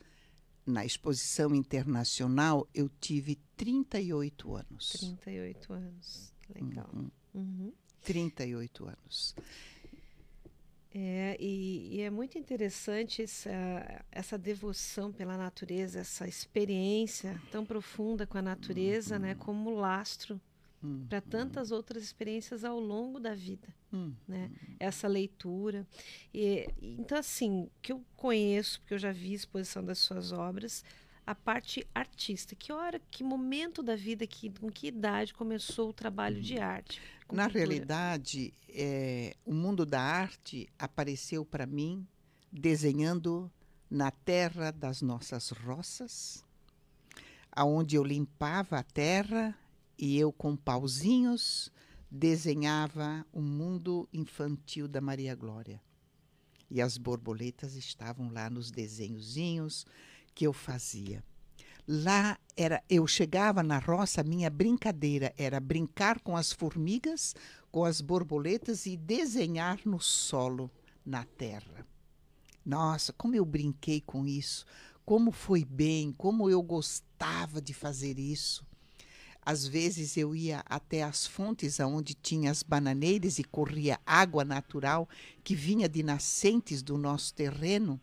[0.67, 4.91] na exposição internacional, eu tive 38 anos.
[4.93, 6.33] 38 anos.
[6.55, 6.89] Legal.
[6.93, 7.11] Uhum.
[7.35, 7.73] Uhum.
[8.03, 9.35] 38 anos.
[10.97, 13.51] É, e, e é muito interessante essa,
[14.13, 20.41] essa devoção pela natureza, essa experiência tão profunda com a natureza, né, como lastro
[20.85, 24.51] Hum, para tantas outras experiências ao longo da vida, hum, né?
[24.79, 25.87] Essa leitura.
[26.33, 30.85] E, então, assim, que eu conheço, porque eu já vi a exposição das suas obras,
[31.27, 32.55] a parte artista.
[32.55, 37.01] Que hora, que momento da vida, que, com que idade começou o trabalho de arte?
[37.33, 42.07] Na realidade, é, o mundo da arte apareceu para mim
[42.53, 43.51] desenhando
[43.91, 46.45] na terra das nossas roças,
[47.51, 49.57] aonde eu limpava a terra
[49.99, 51.73] e eu com pauzinhos
[52.11, 55.81] desenhava o mundo infantil da Maria Glória.
[56.71, 59.85] E as borboletas estavam lá nos desenhozinhos
[60.35, 61.25] que eu fazia.
[61.87, 67.35] Lá era, eu chegava na roça, minha brincadeira era brincar com as formigas,
[67.71, 70.71] com as borboletas e desenhar no solo,
[71.05, 71.87] na terra.
[72.65, 74.65] Nossa, como eu brinquei com isso,
[75.05, 78.65] como foi bem, como eu gostava de fazer isso.
[79.45, 85.07] Às vezes eu ia até as fontes onde tinha as bananeiras e corria água natural
[85.43, 88.01] que vinha de nascentes do nosso terreno.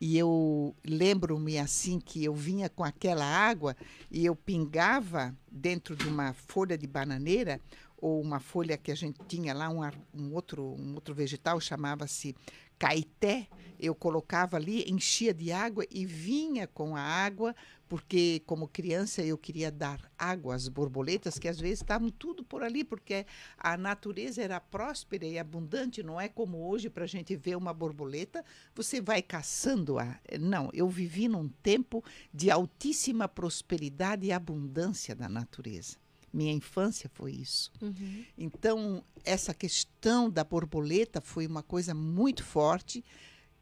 [0.00, 3.76] E eu lembro-me assim que eu vinha com aquela água
[4.10, 7.60] e eu pingava dentro de uma folha de bananeira
[7.96, 9.80] ou uma folha que a gente tinha lá, um,
[10.12, 12.34] um outro, um outro vegetal chamava-se
[12.78, 13.48] caeté.
[13.80, 17.54] Eu colocava ali, enchia de água e vinha com a água,
[17.94, 22.60] porque como criança eu queria dar água às borboletas, que às vezes estavam tudo por
[22.60, 23.24] ali, porque
[23.56, 27.72] a natureza era próspera e abundante, não é como hoje para a gente ver uma
[27.72, 30.18] borboleta, você vai caçando-a.
[30.40, 32.02] Não, eu vivi num tempo
[32.32, 35.96] de altíssima prosperidade e abundância da natureza.
[36.32, 37.70] Minha infância foi isso.
[37.80, 38.24] Uhum.
[38.36, 43.04] Então, essa questão da borboleta foi uma coisa muito forte.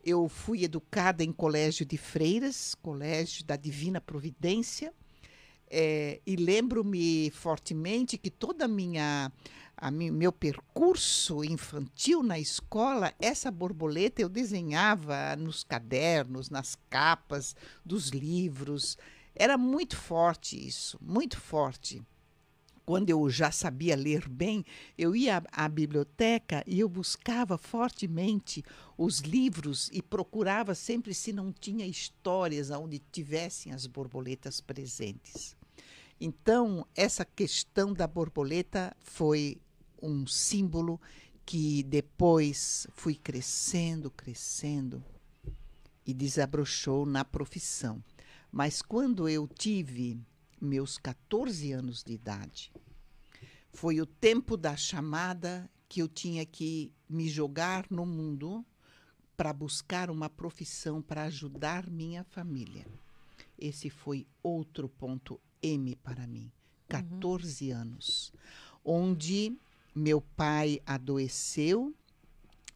[0.04, 4.92] Eu fui educada em colégio de freiras, colégio da Divina Providência,
[5.70, 9.30] eh, e lembro-me fortemente que toda minha
[9.76, 18.10] a meu percurso infantil na escola, essa borboleta eu desenhava nos cadernos, nas capas dos
[18.10, 18.96] livros.
[19.34, 22.00] Era muito forte isso, muito forte
[22.84, 24.64] quando eu já sabia ler bem,
[24.98, 28.64] eu ia à, biblioteca e eu buscava fortemente
[28.98, 35.56] os livros e procurava sempre se não tinha histórias onde tivessem as borboletas presentes.
[36.20, 39.58] Então, essa questão da borboleta foi
[40.00, 41.00] um símbolo
[41.44, 45.02] que depois fui crescendo, crescendo
[46.06, 48.02] e desabrochou na profissão.
[48.50, 50.20] Mas quando eu tive
[50.62, 52.72] meus 14 anos de idade.
[53.72, 58.64] Foi o tempo da chamada que eu tinha que me jogar no mundo
[59.37, 62.87] para buscar uma profissão para ajudar minha família.
[63.59, 66.51] Esse foi outro ponto M para mim.
[66.88, 68.33] 14 anos,
[68.85, 69.57] onde
[69.94, 71.94] meu pai adoeceu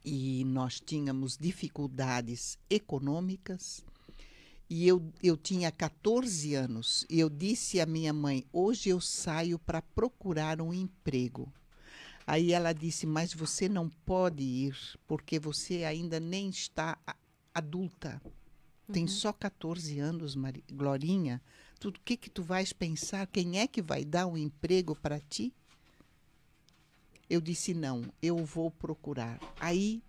[0.03, 3.85] e nós tínhamos dificuldades econômicas.
[4.69, 9.57] E eu, eu tinha 14 anos e eu disse à minha mãe: hoje eu saio
[9.57, 11.51] para procurar um emprego.
[12.25, 14.75] Aí ela disse: Mas você não pode ir,
[15.07, 16.97] porque você ainda nem está
[17.53, 18.21] adulta.
[18.91, 21.41] Tem só 14 anos, Mari, Glorinha.
[21.79, 23.27] Tu- O que, que tu vais pensar?
[23.27, 25.53] Quem é que vai dar um emprego para ti?
[27.29, 29.39] Eu disse: Não, eu vou procurar.
[29.59, 30.01] Aí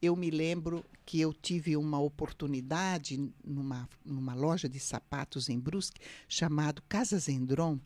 [0.00, 6.00] eu me lembro que eu tive uma oportunidade numa, numa loja de sapatos em Brusque,
[6.28, 7.80] chamado Casa Zendron,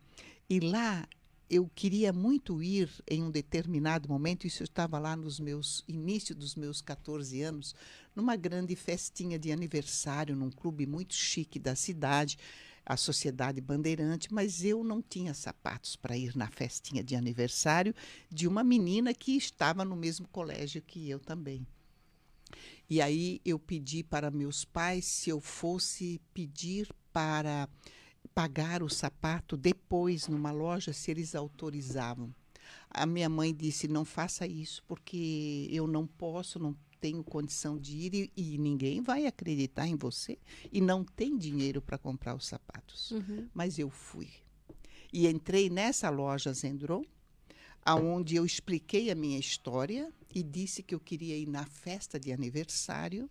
[0.48, 1.08] e lá
[1.48, 6.34] eu queria muito ir em um determinado momento, isso eu estava lá nos meus início
[6.34, 7.74] dos meus 14 anos,
[8.16, 12.38] numa grande festinha de aniversário num clube muito chique da cidade,
[12.84, 17.94] a Sociedade Bandeirante, mas eu não tinha sapatos para ir na festinha de aniversário
[18.30, 21.66] de uma menina que estava no mesmo colégio que eu também.
[22.92, 27.66] E aí eu pedi para meus pais se eu fosse pedir para
[28.34, 32.34] pagar o sapato depois numa loja, se eles autorizavam.
[32.90, 37.96] A minha mãe disse: não faça isso, porque eu não posso, não tenho condição de
[37.96, 40.38] ir e, e ninguém vai acreditar em você
[40.70, 43.10] e não tem dinheiro para comprar os sapatos.
[43.12, 43.48] Uhum.
[43.54, 44.28] Mas eu fui.
[45.10, 47.06] E entrei nessa loja Zendron,
[47.82, 52.32] aonde eu expliquei a minha história e disse que eu queria ir na festa de
[52.32, 53.28] aniversário.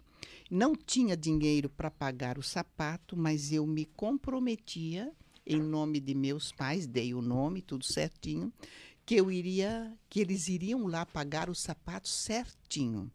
[0.50, 5.12] Não tinha dinheiro para pagar o sapato, mas eu me comprometia
[5.46, 8.54] em nome de meus pais, dei o nome, tudo certinho,
[9.06, 13.12] que eu iria, que eles iriam lá pagar o sapato certinho.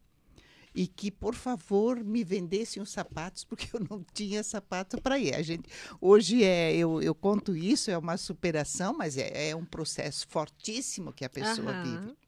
[0.74, 5.34] E que, por favor, me vendessem os sapatos, porque eu não tinha sapato para ir.
[5.34, 5.70] A gente,
[6.00, 11.12] hoje é, eu, eu conto isso, é uma superação, mas é, é um processo fortíssimo
[11.12, 11.82] que a pessoa Aham.
[11.82, 12.25] vive.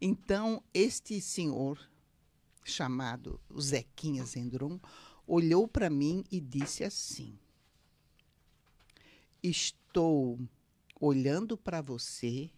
[0.00, 1.78] Então, este senhor,
[2.62, 4.78] chamado Zequinha Zendron,
[5.26, 7.38] olhou para mim e disse assim:
[9.42, 10.38] Estou
[11.00, 12.50] olhando para você,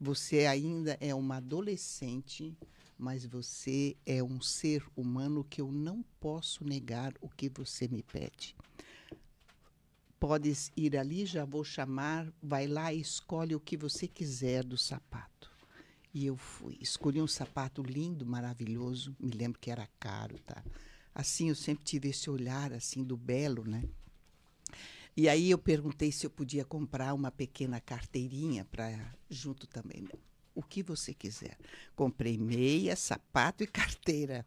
[0.00, 2.56] você ainda é uma adolescente,
[2.96, 8.02] mas você é um ser humano que eu não posso negar o que você me
[8.02, 8.56] pede.
[10.18, 14.76] Podes ir ali, já vou chamar, vai lá e escolhe o que você quiser do
[14.76, 15.37] sapato.
[16.12, 16.78] E eu fui.
[16.80, 19.14] Escolhi um sapato lindo, maravilhoso.
[19.18, 20.64] Me lembro que era caro, tá?
[21.14, 23.84] Assim, eu sempre tive esse olhar assim do belo, né?
[25.16, 30.08] E aí eu perguntei se eu podia comprar uma pequena carteirinha para junto também.
[30.54, 31.58] O que você quiser.
[31.96, 34.46] Comprei meia, sapato e carteira.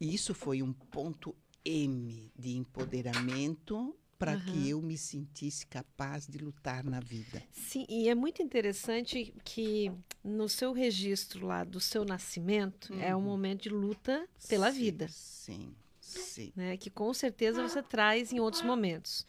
[0.00, 1.34] E isso foi um ponto
[1.64, 4.44] M de empoderamento para Aham.
[4.46, 7.42] que eu me sentisse capaz de lutar na vida.
[7.52, 9.90] Sim, e é muito interessante que
[10.22, 14.72] no seu registro lá do seu nascimento é um momento de luta pela Uhum.
[14.72, 16.52] Sim, vida, Sim, sim.
[16.56, 16.76] né?
[16.76, 19.26] Que com certeza você traz em outros momentos.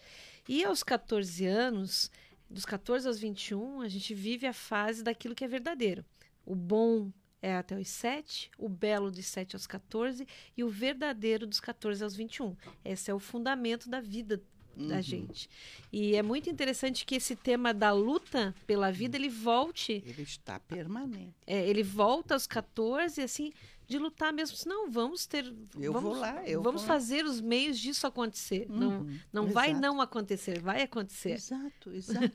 [0.47, 2.11] E aos 14 anos,
[2.49, 6.05] dos 14 aos 21, a gente vive a fase daquilo que é verdadeiro.
[6.45, 7.11] O bom
[7.41, 12.03] é até os 7, o belo dos 7 aos 14 e o verdadeiro dos 14
[12.03, 12.55] aos 21.
[12.83, 14.41] Esse é o fundamento da vida
[14.75, 15.01] da Uhum.
[15.01, 15.49] gente.
[15.91, 20.59] E é muito interessante que esse tema da luta pela vida ele volte, Ele está
[20.59, 21.33] permanente.
[21.47, 23.51] é, ele volta aos 14 assim
[23.87, 24.57] de lutar mesmo.
[24.65, 25.45] Não, vamos ter,
[25.79, 28.65] Eu vamos, vou lá, eu vamos vou fazer os meios disso acontecer.
[28.67, 29.81] Não, Uhum, não vai exato.
[29.81, 31.33] não acontecer, vai acontecer.
[31.33, 32.31] Exato, exato.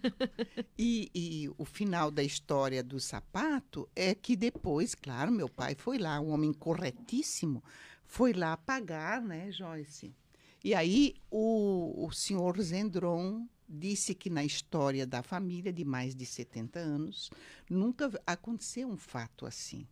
[0.79, 5.99] e, e o final da história do sapato é que depois, claro, meu pai foi
[5.99, 7.63] lá, um homem corretíssimo,
[8.05, 10.15] foi lá pagar, né, Joyce?
[10.63, 16.27] E aí o, o senhor Zendron disse que na história da família de mais de
[16.27, 17.31] 70 anos
[17.69, 19.87] nunca aconteceu um fato assim.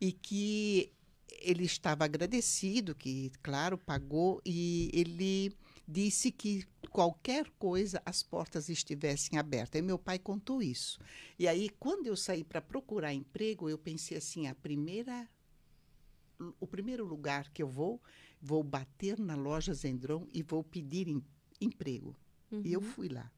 [0.00, 0.92] E que
[1.40, 5.54] ele estava agradecido, que, claro, pagou, e ele
[5.86, 9.78] disse que qualquer coisa as portas estivessem abertas.
[9.78, 11.00] E meu pai contou isso.
[11.38, 15.28] E aí, quando eu saí para procurar emprego, eu pensei assim: a primeira,
[16.60, 18.00] o primeiro lugar que eu vou,
[18.42, 21.22] vou bater na loja Zendron e vou pedir em-
[21.60, 22.16] emprego.
[22.64, 22.86] E eu Uhum.
[22.86, 23.30] fui lá.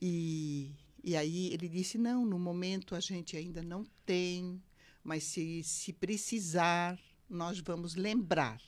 [0.00, 0.70] E,
[1.02, 4.62] e aí ele disse: não, no momento a gente ainda não tem,
[5.02, 8.60] mas se, se precisar, nós vamos lembrar.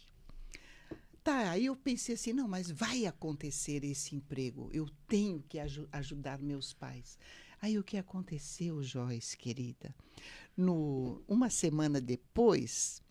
[1.23, 5.89] Tá, aí eu pensei assim: não, mas vai acontecer esse emprego, eu tenho que aju-
[5.93, 7.19] ajudar meus pais.
[7.63, 9.95] Aí o que aconteceu, Joyce, querida?
[10.57, 13.03] No, uma semana depois,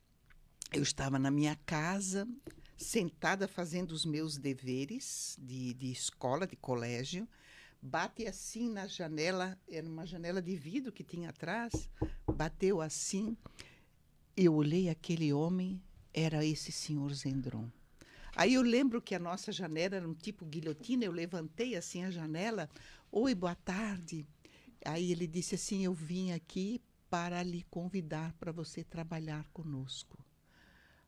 [0.73, 2.27] eu estava na minha casa,
[2.75, 7.27] sentada fazendo os meus deveres de, de escola, de colégio.
[7.79, 11.87] Bate assim na janela, era uma janela de vidro que tinha atrás,
[12.35, 13.37] bateu assim.
[14.35, 15.79] Eu olhei aquele homem,
[16.11, 17.69] era esse senhor Zendron.
[18.35, 22.09] Aí eu lembro que a nossa janela era um tipo guilhotina, eu levantei assim a
[22.09, 22.67] janela.
[23.11, 24.25] Oi, boa tarde.
[24.83, 30.17] Aí ele disse assim: Eu vim aqui para lhe convidar para você trabalhar conosco.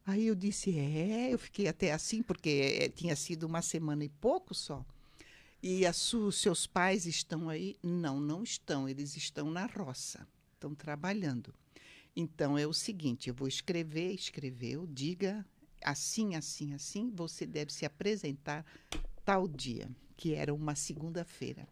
[0.05, 4.09] Aí eu disse: É, eu fiquei até assim, porque eh, tinha sido uma semana e
[4.09, 4.85] pouco só.
[5.63, 7.75] E su- seus pais estão aí?
[7.81, 8.87] Não, não estão.
[8.87, 11.53] Eles estão na roça, estão trabalhando.
[12.15, 15.45] Então é o seguinte: eu vou escrever, escreveu, diga
[15.81, 18.65] assim, assim, assim, você deve se apresentar
[19.23, 21.67] tal dia, que era uma segunda-feira.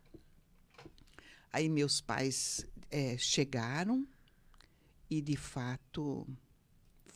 [1.52, 4.08] Aí meus pais eh, chegaram
[5.10, 6.28] e, de fato,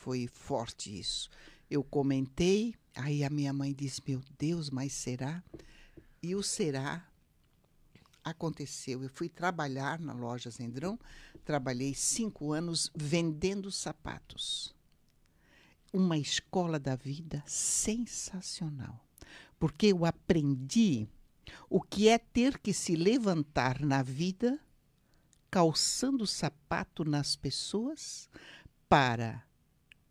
[0.08, 1.30] foi forte isso.
[1.70, 5.44] Eu comentei, aí a minha mãe disse: Meu Deus, mas será?
[6.24, 7.06] E o será
[8.24, 9.04] aconteceu.
[9.04, 10.98] Eu fui trabalhar na loja Zendrão,
[11.44, 14.74] trabalhei cinco anos vendendo sapatos.
[15.92, 19.06] uma escola da vida sensacional,
[19.60, 21.06] porque eu aprendi
[21.70, 24.58] o que é ter que se levantar na vida
[25.52, 28.30] calçando sapato nas pessoas
[28.88, 29.47] para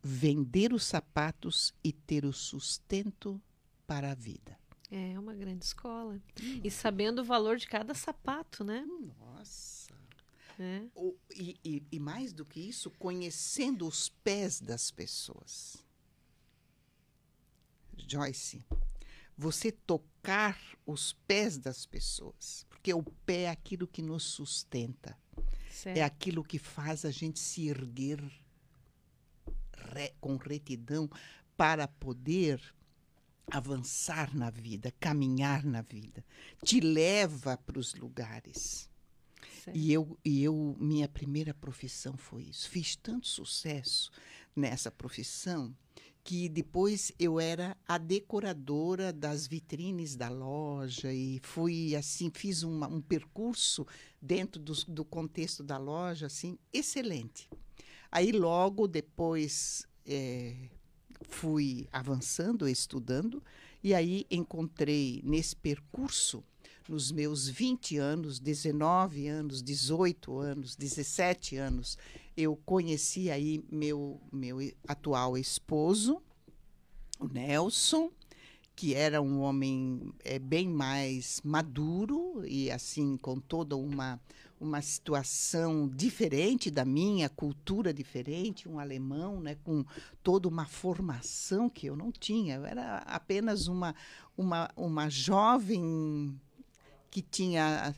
[0.09, 3.43] vender os sapatos e ter o sustento
[3.89, 4.57] para a vida.
[4.89, 6.21] É uma grande escola.
[6.63, 8.87] E sabendo o valor de cada sapato, né?
[9.19, 9.93] Nossa!
[10.59, 10.85] É.
[10.95, 15.85] O- e, e- e mais do que isso, conhecendo os pés das pessoas.
[18.09, 18.65] Joyce,
[19.37, 25.19] você tocar os pés das pessoas, porque o pé é aquilo que nos sustenta,
[25.69, 25.97] Certo.
[25.99, 28.23] é aquilo que faz a gente se erguer
[29.95, 31.09] re- com retidão
[31.57, 32.61] para poder
[33.51, 36.25] avançar na vida, caminhar na vida.
[36.65, 38.91] Te leva para os lugares.
[39.63, 39.77] certo.
[39.77, 42.69] E eu, e eu, minha primeira profissão foi isso.
[42.69, 44.11] Fiz tanto sucesso
[44.55, 45.75] nessa profissão
[46.25, 52.89] que depois eu era a decoradora das vitrines da loja e fui assim fiz uma-
[52.89, 53.87] um percurso
[54.21, 57.49] dentro dos- do, contexto da loja assim excelente.
[58.11, 60.69] Aí logo depois eh,
[61.29, 63.43] fui avançando, estudando
[63.83, 66.43] e aí encontrei nesse percurso
[66.89, 71.99] nos meus 20 anos, 19 anos, 18 anos, 17 anos,
[72.37, 76.23] eu conheci aí meu, meu atual esposo,
[77.19, 78.11] o Nelson,
[78.75, 84.21] que era um homem é, bem mais maduro e assim com toda uma
[84.59, 89.85] uma situação diferente da minha, cultura diferente, um alemão, né, com
[90.23, 92.57] toda uma formação que eu não tinha.
[92.57, 93.95] Eu era apenas uma
[94.37, 96.39] uma, uma jovem
[97.11, 97.95] que tinha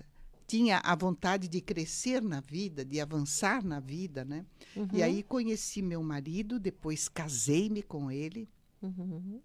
[0.47, 4.47] tinha a vontade de crescer na vida, de avançar na vida, né?
[4.97, 8.49] E aí conheci meu marido, depois casei-me com ele,
[8.81, 9.41] Uhum.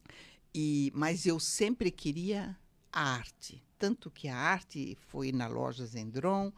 [0.53, 2.55] e mas eu sempre queria
[2.91, 6.53] a arte, tanto que a arte foi na loja Zendron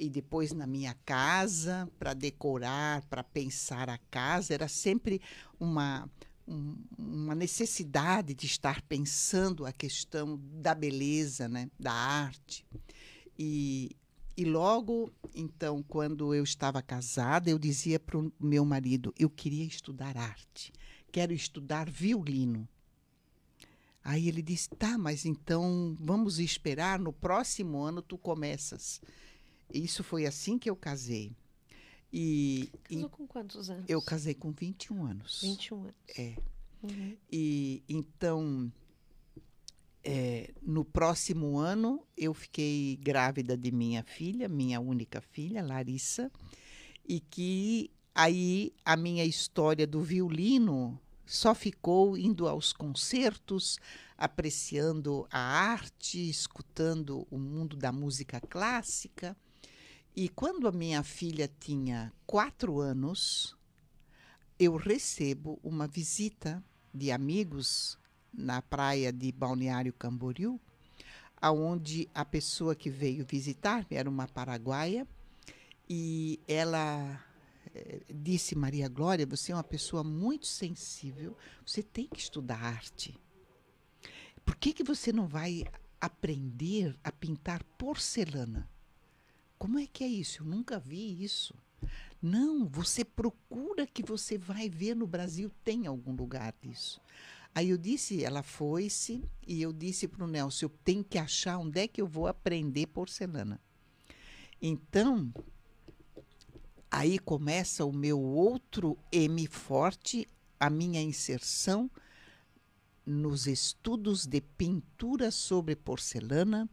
[0.00, 5.20] e depois na minha casa para decorar, para pensar a casa, era sempre
[5.58, 6.08] uma
[6.48, 12.66] um- uma necessidade de estar pensando a questão da beleza, né, da arte.
[13.38, 13.94] E,
[14.36, 19.64] e logo, então, quando eu estava casada, eu dizia para o meu marido: eu queria
[19.64, 20.72] estudar arte,
[21.12, 22.68] quero estudar violino.
[24.02, 29.00] Aí ele disse: tá, mas então vamos esperar, no próximo ano tu começas.
[29.72, 31.34] Isso foi assim que eu casei.
[32.12, 33.84] E, e Casou com quantos anos?
[33.88, 35.40] eu casei com 21 anos.
[35.42, 35.94] 21 anos.
[36.18, 36.36] É.
[36.82, 37.16] Uhum.
[37.30, 38.72] E então,
[40.02, 46.32] é, no próximo ano, eu fiquei grávida de minha filha, minha única filha, Larissa,
[47.06, 53.78] e que aí a minha história do violino só ficou indo aos concertos,
[54.18, 59.36] apreciando a arte, escutando o mundo da música clássica.
[60.14, 63.56] E quando a minha filha tinha quatro anos,
[64.58, 67.96] eu recebo uma visita de amigos
[68.32, 70.60] na praia de Balneário Camboriú,
[71.40, 75.06] aonde a pessoa que veio visitar-me era uma paraguaia
[75.88, 77.24] e ela
[77.74, 83.16] eh, disse Maria Glória, você é uma pessoa muito sensível, você tem que estudar arte.
[84.44, 85.64] Por que que você não vai
[86.00, 88.68] aprender a pintar porcelana?
[89.60, 90.40] Como é que é isso?
[90.40, 91.54] Eu nunca vi isso.
[92.22, 96.98] Não, você procura que você vai ver no Brasil tem algum lugar disso.
[97.54, 101.58] Aí eu disse, ela foi-se e eu disse para o Nelson, eu tenho que achar
[101.58, 103.60] onde é que eu vou aprender porcelana.
[104.62, 105.30] Então,
[106.90, 110.26] aí começa o meu outro M forte,
[110.58, 111.90] a minha inserção
[113.04, 116.66] nos estudos de pintura sobre porcelana,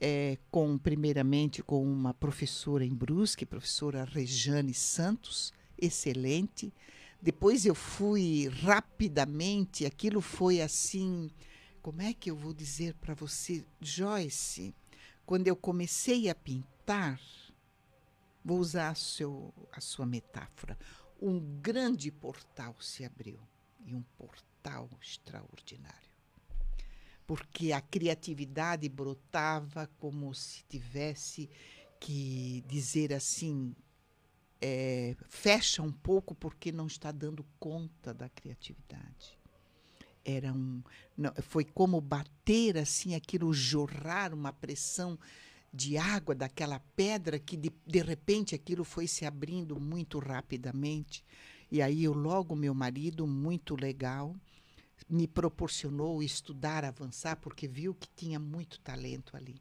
[0.00, 6.72] é, com primeiramente com uma professora em Brusque, professora Rejane Santos, excelente.
[7.20, 11.30] Depois eu fui rapidamente, aquilo foi assim,
[11.82, 14.74] como é que eu vou dizer para você, Joyce,
[15.26, 17.20] quando eu comecei a pintar,
[18.44, 20.78] vou usar a, seu, a sua metáfora,
[21.20, 23.40] um grande portal se abriu
[23.84, 26.07] e um portal extraordinário
[27.28, 31.50] porque a criatividade brotava como se tivesse
[32.00, 33.76] que dizer assim
[34.62, 39.38] é, fecha um pouco porque não está dando conta da criatividade.
[40.24, 40.82] Era um
[41.14, 45.18] não, foi como bater assim aquilo jorrar uma pressão
[45.70, 51.22] de água daquela pedra que de, de repente aquilo foi se abrindo muito rapidamente.
[51.70, 54.34] E aí eu logo meu marido muito legal
[55.08, 59.60] me proporcionou estudar, avançar, porque viu que tinha muito talento ali.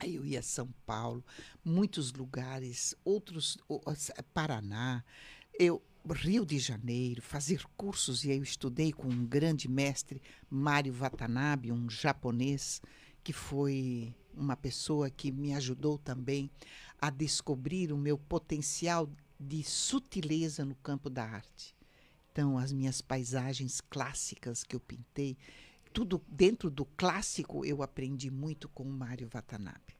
[0.00, 1.24] Aí eu ia a São Paulo,
[1.64, 3.58] muitos lugares, outros,
[4.32, 5.04] Paraná,
[5.58, 5.82] eu
[6.12, 11.72] Rio de Janeiro, fazer cursos, e aí eu estudei com um grande mestre, Mário Watanabe,
[11.72, 12.80] um japonês,
[13.22, 16.50] que foi uma pessoa que me ajudou também
[17.00, 21.76] a descobrir o meu potencial de sutileza no campo da arte.
[22.38, 25.36] Então, as minhas paisagens clássicas que eu pintei,
[25.92, 29.98] tudo dentro do clássico eu aprendi muito com o Mário Watanabe.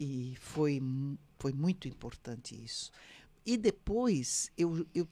[0.00, 0.80] E foi,
[1.38, 2.90] foi muito importante isso.
[3.44, 5.06] E depois eu, eu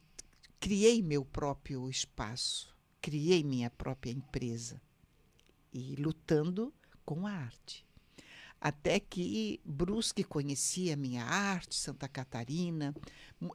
[0.59, 4.81] criei meu próprio espaço, criei minha própria empresa
[5.71, 6.73] e lutando
[7.05, 7.85] com a arte.
[8.63, 12.95] Até que Brusque conhecia a minha arte, Santa Catarina,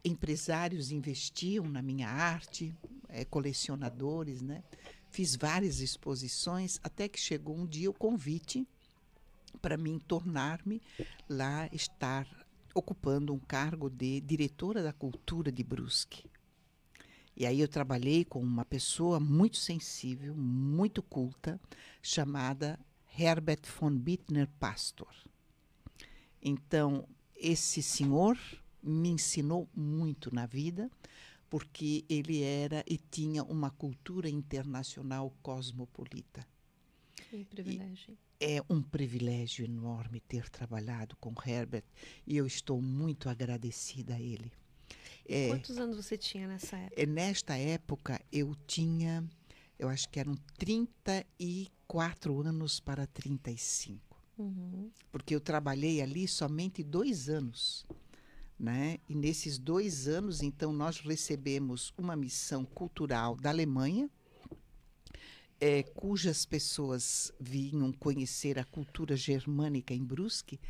[0.04, 2.76] empresários investiam na minha arte,
[3.08, 4.62] é, colecionadores, né?
[5.08, 8.68] Fiz várias exposições, até que chegou um dia o convite
[9.62, 10.82] para mim tornar-me
[11.26, 12.28] lá, estar
[12.74, 16.26] ocupando um cargo de diretora da cultura de Brusque.
[17.34, 21.58] E aí eu trabalhei com uma pessoa muito sensível, muito culta,
[22.02, 22.78] chamada
[23.18, 25.12] Herbert von Bittner Pastor.
[26.40, 28.38] Então, esse senhor
[28.80, 30.88] me ensinou muito na vida,
[31.50, 36.46] porque ele era e tinha uma cultura internacional cosmopolita.
[37.28, 38.16] Que privilégio.
[38.40, 41.84] E é um privilégio enorme ter trabalhado com Herbert
[42.24, 44.52] e eu estou muito agradecida a ele.
[45.26, 47.02] É, quantos anos você tinha nessa época?
[47.02, 49.28] É, nesta época eu tinha,
[49.76, 51.26] eu acho que eram 34
[52.46, 54.22] anos para 35.
[54.38, 54.90] Uhum.
[55.10, 57.86] Porque eu trabalhei ali somente dois anos.
[58.58, 58.98] Né?
[59.08, 64.10] E nesses dois anos, então, nós recebemos uma missão cultural da Alemanha,
[65.60, 70.60] é, cujas pessoas vinham conhecer a cultura germânica em Brusque,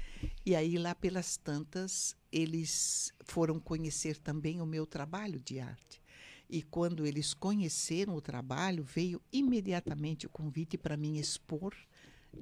[0.45, 6.03] e aí lá pelas tantas eles foram conhecer também o meu trabalho de arte.
[6.49, 11.75] E quando eles conheceram o trabalho, veio imediatamente o convite para mim expor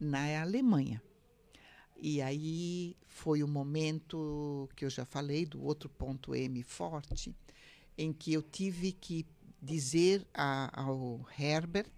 [0.01, 1.03] na Alemanha.
[1.97, 7.35] E aí foi o momento que eu já falei do outro ponto M forte,
[7.97, 9.27] em que eu tive que
[9.61, 11.91] dizer a, ao Herbert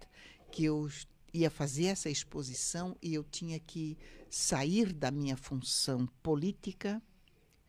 [0.51, 0.89] que eu
[1.33, 3.97] ia fazer essa exposição e eu tinha que
[4.29, 7.01] sair da minha função política,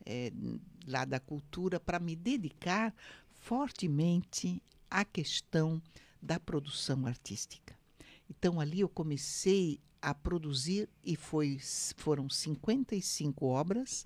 [0.05, 0.31] é,
[0.87, 2.95] lá da cultura, para me dedicar
[3.41, 5.81] fortemente à questão
[6.21, 7.75] da produção artística.
[8.29, 11.59] Então ali eu comecei a produzir e foi,
[11.97, 14.05] foram 55 obras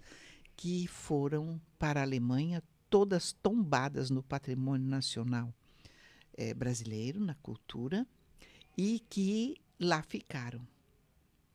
[0.55, 5.53] que foram para a Alemanha, todas tombadas no patrimônio nacional
[6.33, 8.07] é, brasileiro, na cultura,
[8.77, 10.65] e que lá ficaram,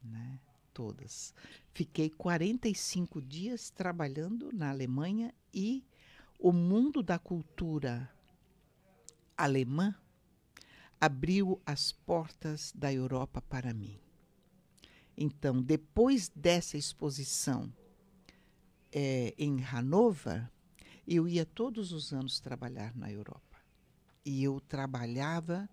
[0.02, 0.38] né?
[0.72, 1.34] Todas.
[1.72, 5.84] Fiquei 45 dias trabalhando na Alemanha e
[6.40, 8.10] o mundo da cultura
[9.36, 9.94] alemã
[11.00, 13.98] abriu as portas da Europa para mim.
[15.16, 17.72] Então, depois dessa exposição
[18.92, 20.50] é, em Hanover,
[21.06, 23.58] eu ia todos os anos trabalhar na Europa.
[24.24, 25.68] E eu trabalhava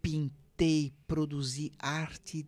[0.00, 2.44] pintando tentei produzir arte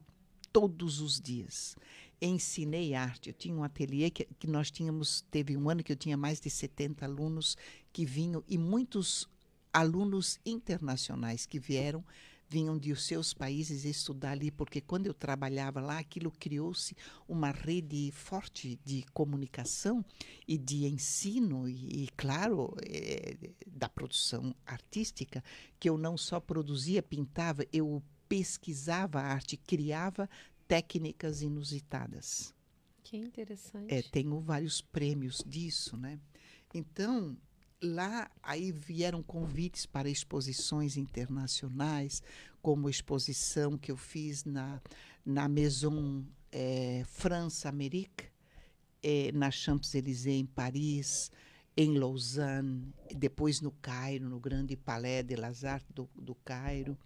[0.52, 1.76] todos os dias.
[2.20, 3.30] Ensinei arte.
[3.30, 6.40] Eu tinha um ateliê que, que nós tínhamos, teve um ano que eu tinha mais
[6.40, 7.56] de 70 alunos
[7.92, 9.28] que vinham e muitos
[9.72, 12.04] alunos internacionais que vieram
[12.50, 16.96] vinham de seus países estudar ali, porque quando eu trabalhava lá, aquilo criou-se
[17.28, 20.04] uma rede forte de comunicação
[20.48, 25.44] e de ensino, e, e claro, é, da produção artística,
[25.78, 30.28] que eu não só produzia, pintava, eu pesquisava a arte, criava
[30.70, 32.54] técnicas inusitadas.
[33.02, 33.92] Que interessante.
[33.92, 36.20] É, tenho vários prêmios disso, né?
[36.72, 37.36] Então,
[37.82, 42.22] lá aí vieram convites para exposições internacionais,
[42.62, 44.80] como a exposição que eu fiz na,
[45.26, 48.26] na Maison é, France Amérique,
[49.02, 51.32] é, na Champs-Élysées, em Paris,
[51.76, 56.96] em Lausanne, depois no Cairo, no grande Palais de las Artes do, do Cairo,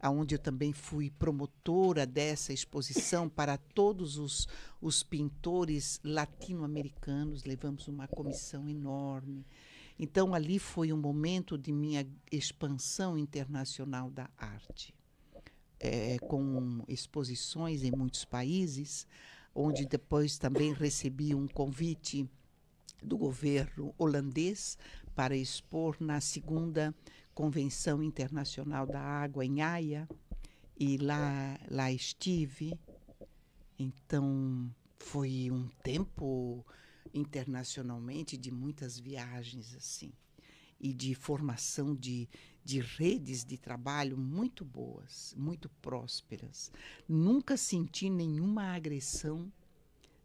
[0.00, 4.48] aonde eu também fui promotora dessa exposição para todos os,
[4.80, 9.44] os pintores latino-americanos, levamos uma comissão enorme.
[9.98, 14.94] Então, ali foi um momento de minha expansão internacional da arte,
[15.78, 19.06] é, com exposições em muitos países,
[19.54, 22.26] onde depois também recebi um convite
[23.02, 24.78] do governo holandês
[25.14, 26.94] para expor na segunda
[27.34, 30.08] Convenção Internacional da Água em Haia
[30.78, 32.78] e lá lá estive.
[33.78, 36.64] Então foi um tempo
[37.12, 40.12] internacionalmente de muitas viagens assim
[40.80, 42.28] e de formação de,
[42.64, 46.72] de redes de trabalho muito boas, muito prósperas.
[47.06, 49.52] Nunca senti nenhuma agressão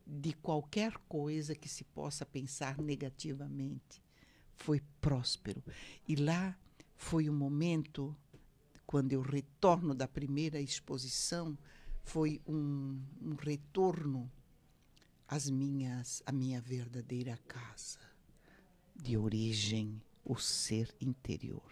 [0.08, 4.02] de qualquer coisa que se possa pensar negativamente.
[4.56, 5.62] Foi próspero.
[6.08, 6.58] E lá
[6.96, 8.16] foi o um momento,
[8.86, 11.58] quando eu retorno da primeira exposição,
[12.04, 14.32] foi um, um retorno
[15.28, 18.00] às minhas, à minha verdadeira casa,
[18.96, 21.72] de origem, o ser interior.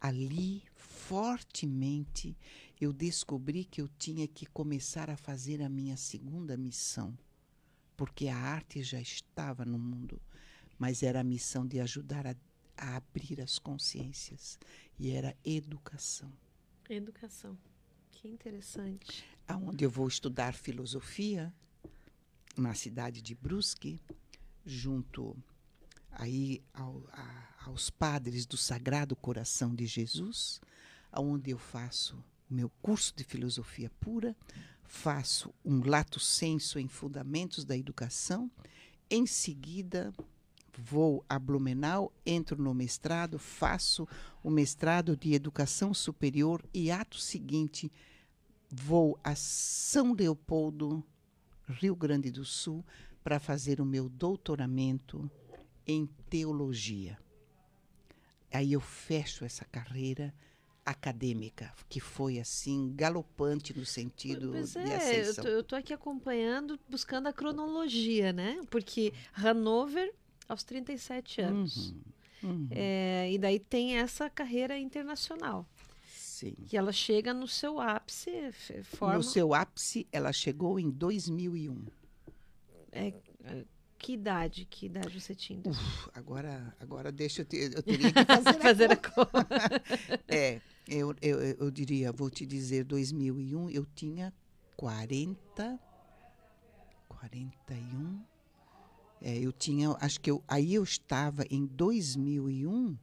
[0.00, 2.36] Ali, fortemente,
[2.80, 7.16] eu descobri que eu tinha que começar a fazer a minha segunda missão,
[7.96, 10.20] porque a arte já estava no mundo,
[10.78, 12.34] mas era a missão de ajudar a,
[12.76, 14.58] a abrir as consciências,
[14.98, 16.32] e era educação.
[16.88, 17.56] Educação.
[18.10, 19.24] Que interessante.
[19.48, 21.52] Aonde eu vou estudar filosofia,
[22.56, 24.00] na cidade de Brusque,
[24.64, 25.36] junto
[26.10, 30.60] aí ao, a, aos padres do Sagrado Coração de Jesus,
[31.12, 32.16] onde eu faço
[32.50, 34.36] o meu curso de filosofia pura,
[34.84, 38.50] faço um lato senso em fundamentos da educação,
[39.10, 40.12] em seguida
[40.78, 44.08] vou a Blumenau, entro no mestrado, faço
[44.42, 47.90] o mestrado de educação superior e ato seguinte
[48.72, 51.04] vou a São Leopoldo,
[51.68, 52.82] Rio Grande do Sul,
[53.22, 55.30] para fazer o meu doutoramento
[55.86, 57.18] em teologia.
[58.50, 60.34] Aí eu fecho essa carreira
[60.84, 65.44] acadêmica, que foi assim galopante no sentido pois de é, ascensão.
[65.44, 68.60] Eu estou aqui acompanhando, buscando a cronologia, né?
[68.68, 70.12] Porque Hanover
[70.48, 71.94] aos 37 anos.
[72.42, 72.68] Uhum, uhum.
[72.70, 75.66] É, e daí tem essa carreira internacional.
[76.08, 76.54] Sim.
[76.66, 78.30] Que ela chega no seu ápice,
[78.82, 79.14] forma.
[79.14, 81.84] No seu ápice, ela chegou em 2001.
[82.90, 83.14] é,
[83.44, 83.64] é,
[84.02, 84.64] que idade?
[84.68, 85.60] Que idade você tinha?
[85.60, 85.70] então?
[85.70, 89.46] Uf, agora, agora deixa eu, te, eu teria que fazer, a Fazer a conta.
[90.26, 94.34] É, eu, eu, eu diria, vou te dizer, 2001 eu tinha
[94.76, 95.78] 40,
[97.08, 98.31] 41.
[99.22, 102.96] É, eu tinha, acho que eu, aí eu estava em 2001,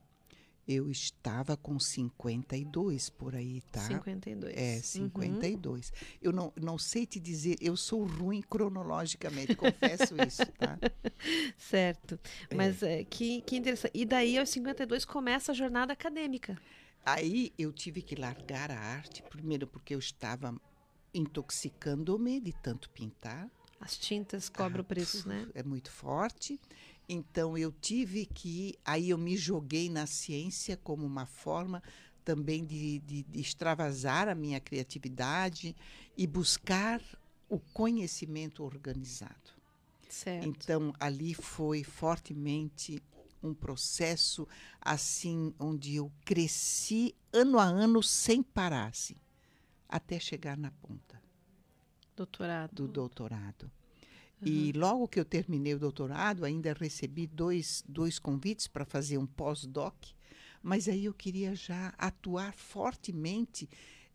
[0.68, 3.88] eu estava com 52 por aí, tá?
[3.88, 4.56] 52.
[4.56, 4.84] É, Uhum.
[4.84, 5.94] 52.
[6.22, 10.78] Eu não, não sei te dizer, eu sou ruim cronologicamente, confesso isso, tá?
[11.58, 12.20] Certo.
[12.54, 13.92] Mas é, que, que interessante.
[13.96, 16.60] E daí, aos 52, começa a jornada acadêmica.
[17.06, 20.54] Aí eu tive que largar a arte, primeiro porque eu estava
[21.14, 23.50] intoxicando-me de tanto pintar.
[23.80, 25.48] As tintas cobram Ah, o preço, puf, né?
[25.54, 26.60] É muito forte.
[27.08, 28.78] Então eu tive que.
[28.84, 31.82] Aí eu me joguei na ciência como uma forma
[32.24, 35.76] também de, de, de extravasar a minha criatividade
[36.16, 37.02] e buscar
[37.48, 39.58] o conhecimento organizado.
[40.08, 40.46] Certo.
[40.46, 43.02] Então ali foi fortemente
[43.42, 44.48] um processo
[44.82, 49.16] assim onde eu cresci ano a ano sem parar, assim,
[49.88, 51.19] até chegar na ponta
[52.26, 52.74] Doutorado.
[52.76, 53.72] do doutorado.
[54.42, 59.26] E logo que eu terminei o doutorado, ainda recebi dois, dois convites para fazer um
[59.28, 59.96] pós-doc,
[60.64, 63.70] mas aí eu queria já atuar fortemente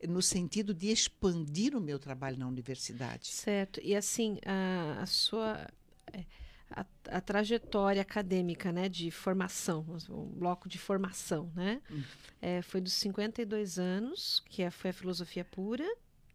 [0.09, 3.29] no sentido de expandir o meu trabalho na universidade.
[3.29, 3.81] Certo.
[3.83, 5.67] E assim, a, a sua.
[6.13, 6.25] é,
[6.71, 12.03] A, a trajetória acadêmica, né, de formação, um bloco de formação, né, Hum.
[12.41, 15.87] é, foi dos 52 anos, que é, foi a filosofia pura,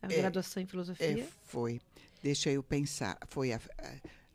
[0.02, 1.24] a É, graduação em filosofia.
[1.24, 1.80] É, foi.
[2.22, 3.18] Deixa eu pensar.
[3.28, 3.58] Foi a,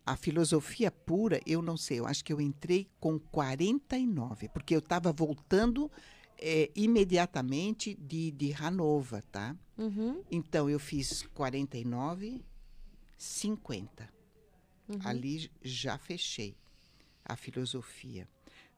[0.06, 4.74] a, a filosofia pura, eu não sei, eu acho que eu entrei com 49, porque
[4.74, 5.90] eu estava voltando
[6.38, 9.56] eh, imediatamente de, de Hannover, tá?
[9.78, 12.42] Uhum, Então eu fiz 49,
[13.18, 14.08] 50.
[14.88, 14.98] uhum.
[15.04, 16.56] Ali já fechei
[17.24, 18.28] a filosofia.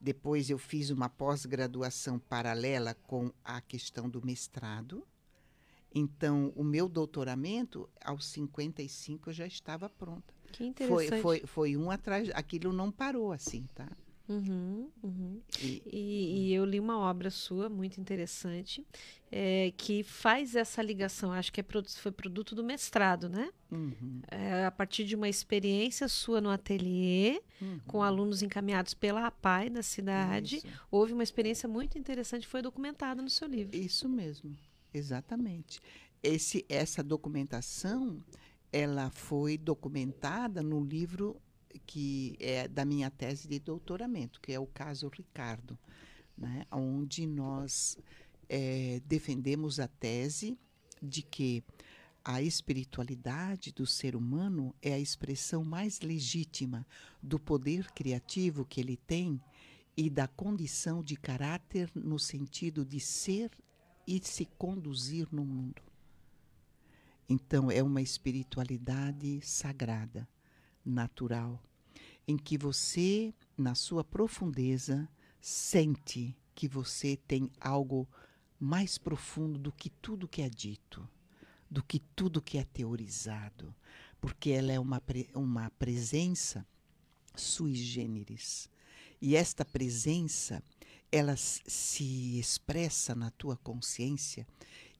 [0.00, 5.06] Depois eu fiz uma pós-graduação paralela com a questão do mestrado.
[5.98, 10.34] Então, o meu doutoramento, aos 55, eu já estava pronta.
[10.52, 11.22] Que Foi, interessante.
[11.22, 12.28] foi, foi um atrás.
[12.34, 13.88] Aquilo não parou assim, tá?
[14.28, 15.40] Uhum, uhum.
[15.62, 18.84] E- E, e eu li uma obra sua muito interessante
[19.32, 21.32] é, que faz essa ligação.
[21.32, 21.64] Acho que é
[21.96, 23.50] foi produto do mestrado, né?
[23.70, 27.80] Uhum, É, a partir de uma experiência sua no ateliê, uhum.
[27.86, 30.66] com alunos encaminhados pela APAI da cidade, Isso.
[30.90, 33.76] houve uma experiência muito interessante, foi documentada no seu livro.
[33.76, 34.54] Isso mesmo,
[34.96, 35.80] exatamente.
[36.22, 38.22] Esse, essa documentação,
[38.72, 41.40] ela foi documentada no livro
[41.86, 45.78] que é da minha tese de doutoramento, que é o caso Ricardo,
[46.36, 46.66] né?
[46.70, 47.98] onde nós
[48.48, 50.58] é, defendemos a tese
[51.02, 51.62] de que
[52.24, 56.84] a espiritualidade do ser humano é a expressão mais legítima
[57.22, 59.40] do poder criativo que ele tem
[59.96, 63.50] e da condição de caráter no sentido de ser
[64.06, 65.82] e se conduzir no mundo.
[67.28, 70.28] Então, é uma espiritualidade sagrada,
[70.84, 71.60] natural,
[72.26, 75.08] em que você, na sua profundeza,
[75.40, 78.08] sente que você tem algo
[78.58, 81.08] mais profundo do que tudo que é dito,
[81.70, 83.74] do que tudo que é teorizado,
[84.20, 85.02] porque ela é uma,
[85.34, 86.66] uma presença
[87.34, 88.68] sui generis.
[89.20, 90.62] E esta presença,
[91.10, 94.46] ela se expressa na tua consciência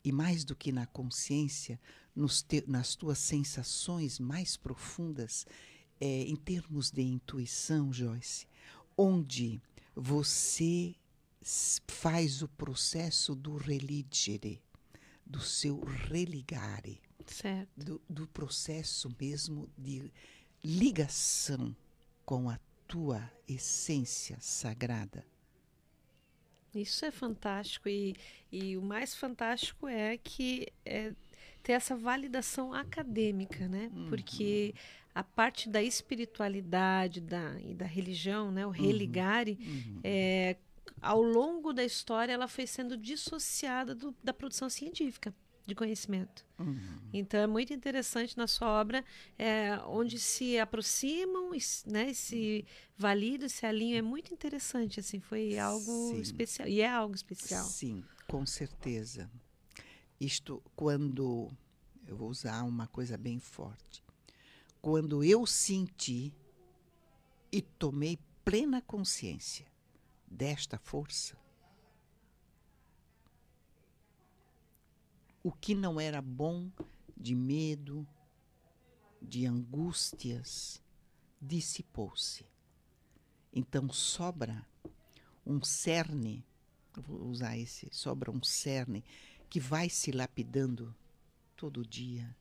[0.04, 1.80] e mais do que na consciência,
[2.46, 5.46] te, nas tuas sensações mais profundas,
[6.00, 8.46] é, em termos de intuição, Joyce,
[8.96, 9.60] onde
[9.94, 10.94] você
[11.86, 14.62] faz o processo do religere,
[15.24, 17.00] do seu religare.
[17.76, 20.12] Do, do processo mesmo de
[20.62, 21.74] ligação
[22.24, 25.24] com a tua essência sagrada.
[26.80, 28.14] Isso é fantástico e,
[28.50, 31.12] e o mais fantástico é que é
[31.62, 33.90] ter essa validação acadêmica, né?
[33.94, 34.08] Uhum.
[34.08, 34.74] Porque
[35.14, 38.64] a parte da espiritualidade da, e da religião, né?
[38.64, 38.74] O uhum.
[38.74, 40.00] religare, uhum.
[40.04, 40.56] É,
[41.00, 45.34] ao longo da história ela foi sendo dissociada do, da produção científica
[45.66, 46.46] de conhecimento.
[46.58, 46.98] Uhum.
[47.12, 49.04] Então é muito interessante na sua obra
[49.36, 51.50] é, onde se aproximam,
[51.86, 52.64] né, se
[52.96, 53.98] validam, se alinham.
[53.98, 56.20] É muito interessante, assim, foi algo Sim.
[56.20, 56.68] especial.
[56.68, 57.64] E é algo especial.
[57.64, 59.30] Sim, com certeza.
[60.20, 61.52] Isto quando
[62.06, 64.02] eu vou usar uma coisa bem forte.
[64.80, 66.32] Quando eu senti
[67.50, 69.66] e tomei plena consciência
[70.26, 71.36] desta força,
[75.46, 76.68] o que não era bom
[77.16, 78.04] de medo,
[79.22, 80.82] de angústias,
[81.40, 82.44] dissipou-se.
[83.52, 84.66] Então sobra
[85.46, 86.44] um cerne,
[86.96, 89.04] vou usar esse, sobra um cerne
[89.48, 90.92] que vai se lapidando
[91.54, 92.36] todo dia.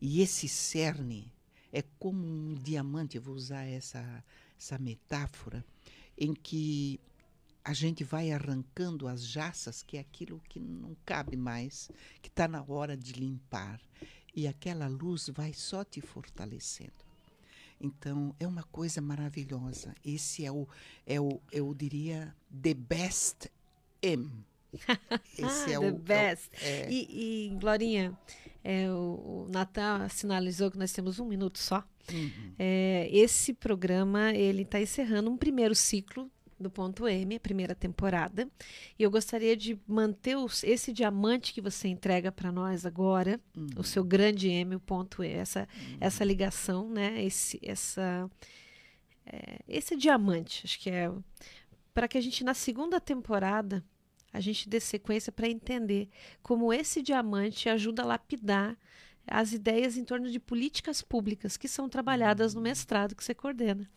[0.00, 1.32] E esse cerne
[1.72, 4.24] é como um diamante, vou usar essa,
[4.58, 5.64] essa metáfora,
[6.18, 6.98] em que
[7.64, 11.90] a gente vai arrancando as jaças, que é aquilo que não cabe mais,
[12.20, 13.80] que está na hora de limpar.
[14.36, 16.92] E aquela luz vai só te fortalecendo.
[17.80, 19.94] Então, é uma coisa maravilhosa.
[20.04, 20.68] Esse é o,
[21.06, 23.48] é o eu diria, the best
[24.02, 24.30] M.
[25.38, 26.50] Esse é the o, best.
[26.60, 26.92] É o, é...
[26.92, 28.16] E, e, Glorinha,
[28.62, 31.82] é, o, o Natan sinalizou que nós temos um minuto só.
[32.12, 32.54] Uhum.
[32.58, 38.48] É, esse programa ele está encerrando um primeiro ciclo do Ponto M, a primeira temporada.
[38.98, 43.66] E eu gostaria de manter os, esse diamante que você entrega para nós agora, uhum.
[43.76, 45.98] o seu grande M, o Ponto E, essa, uhum.
[46.00, 47.22] essa ligação, né?
[47.22, 48.30] Esse, essa,
[49.26, 51.10] é, esse diamante, acho que é
[51.92, 53.84] para que a gente na segunda temporada
[54.32, 56.08] a gente dê sequência para entender
[56.42, 58.76] como esse diamante ajuda a lapidar
[59.26, 63.88] as ideias em torno de políticas públicas que são trabalhadas no mestrado que você coordena.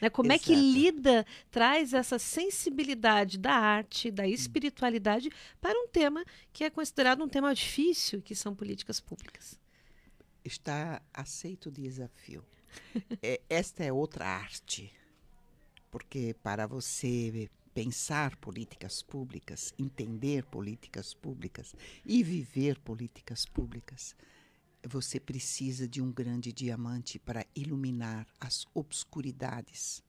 [0.00, 0.10] Né?
[0.10, 0.42] Como Exato.
[0.42, 5.30] é que lida, traz essa sensibilidade da arte, da espiritualidade
[5.60, 9.58] para um tema que é considerado um tema difícil, que são políticas públicas?
[10.44, 12.44] Está aceito o desafio.
[13.22, 14.92] é, esta é outra arte,
[15.90, 21.74] porque para você pensar políticas públicas, entender políticas públicas
[22.06, 24.16] e viver políticas públicas,
[24.84, 30.02] você precisa de um grande diamante para iluminar as obscuridades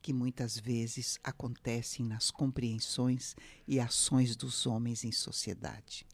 [0.00, 3.34] que muitas vezes acontecem nas compreensões
[3.66, 6.06] e ações dos homens em sociedade.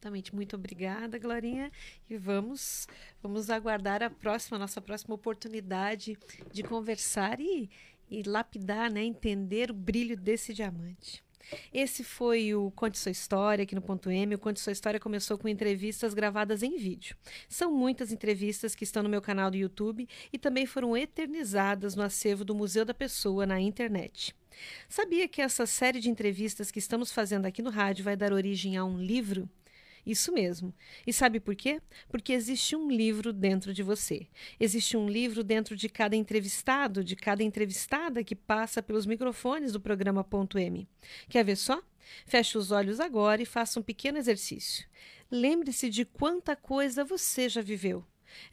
[0.00, 0.34] Exatamente.
[0.34, 1.70] Muito obrigada, Glorinha.
[2.08, 2.88] E vamos,
[3.22, 6.18] vamos aguardar a próxima, nossa próxima oportunidade
[6.50, 7.70] de conversar e,
[8.10, 11.22] e lapidar, né, entender o brilho desse diamante.
[11.72, 14.34] Esse foi o Conte Sua História aqui no Ponto M.
[14.34, 17.16] O Conte Sua História começou com entrevistas gravadas em vídeo.
[17.48, 22.02] São muitas entrevistas que estão no meu canal do YouTube e também foram eternizadas no
[22.02, 24.34] acervo do Museu da Pessoa na internet.
[24.88, 28.76] Sabia que essa série de entrevistas que estamos fazendo aqui no rádio vai dar origem
[28.76, 29.48] a um livro?
[30.04, 30.74] Isso mesmo.
[31.06, 31.80] E sabe por quê?
[32.08, 34.26] Porque existe um livro dentro de você.
[34.58, 39.80] Existe um livro dentro de cada entrevistado, de cada entrevistada que passa pelos microfones do
[39.80, 40.88] programa Ponto M.
[41.28, 41.82] Quer ver só?
[42.26, 44.86] Feche os olhos agora e faça um pequeno exercício.
[45.30, 48.04] Lembre-se de quanta coisa você já viveu.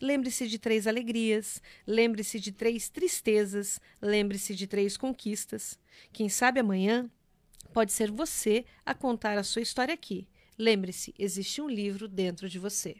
[0.01, 5.79] Lembre-se de três alegrias, lembre-se de três tristezas, lembre-se de três conquistas.
[6.11, 7.09] Quem sabe amanhã
[7.73, 10.27] pode ser você a contar a sua história aqui.
[10.57, 12.95] Lembre-se, existe um livro dentro de você.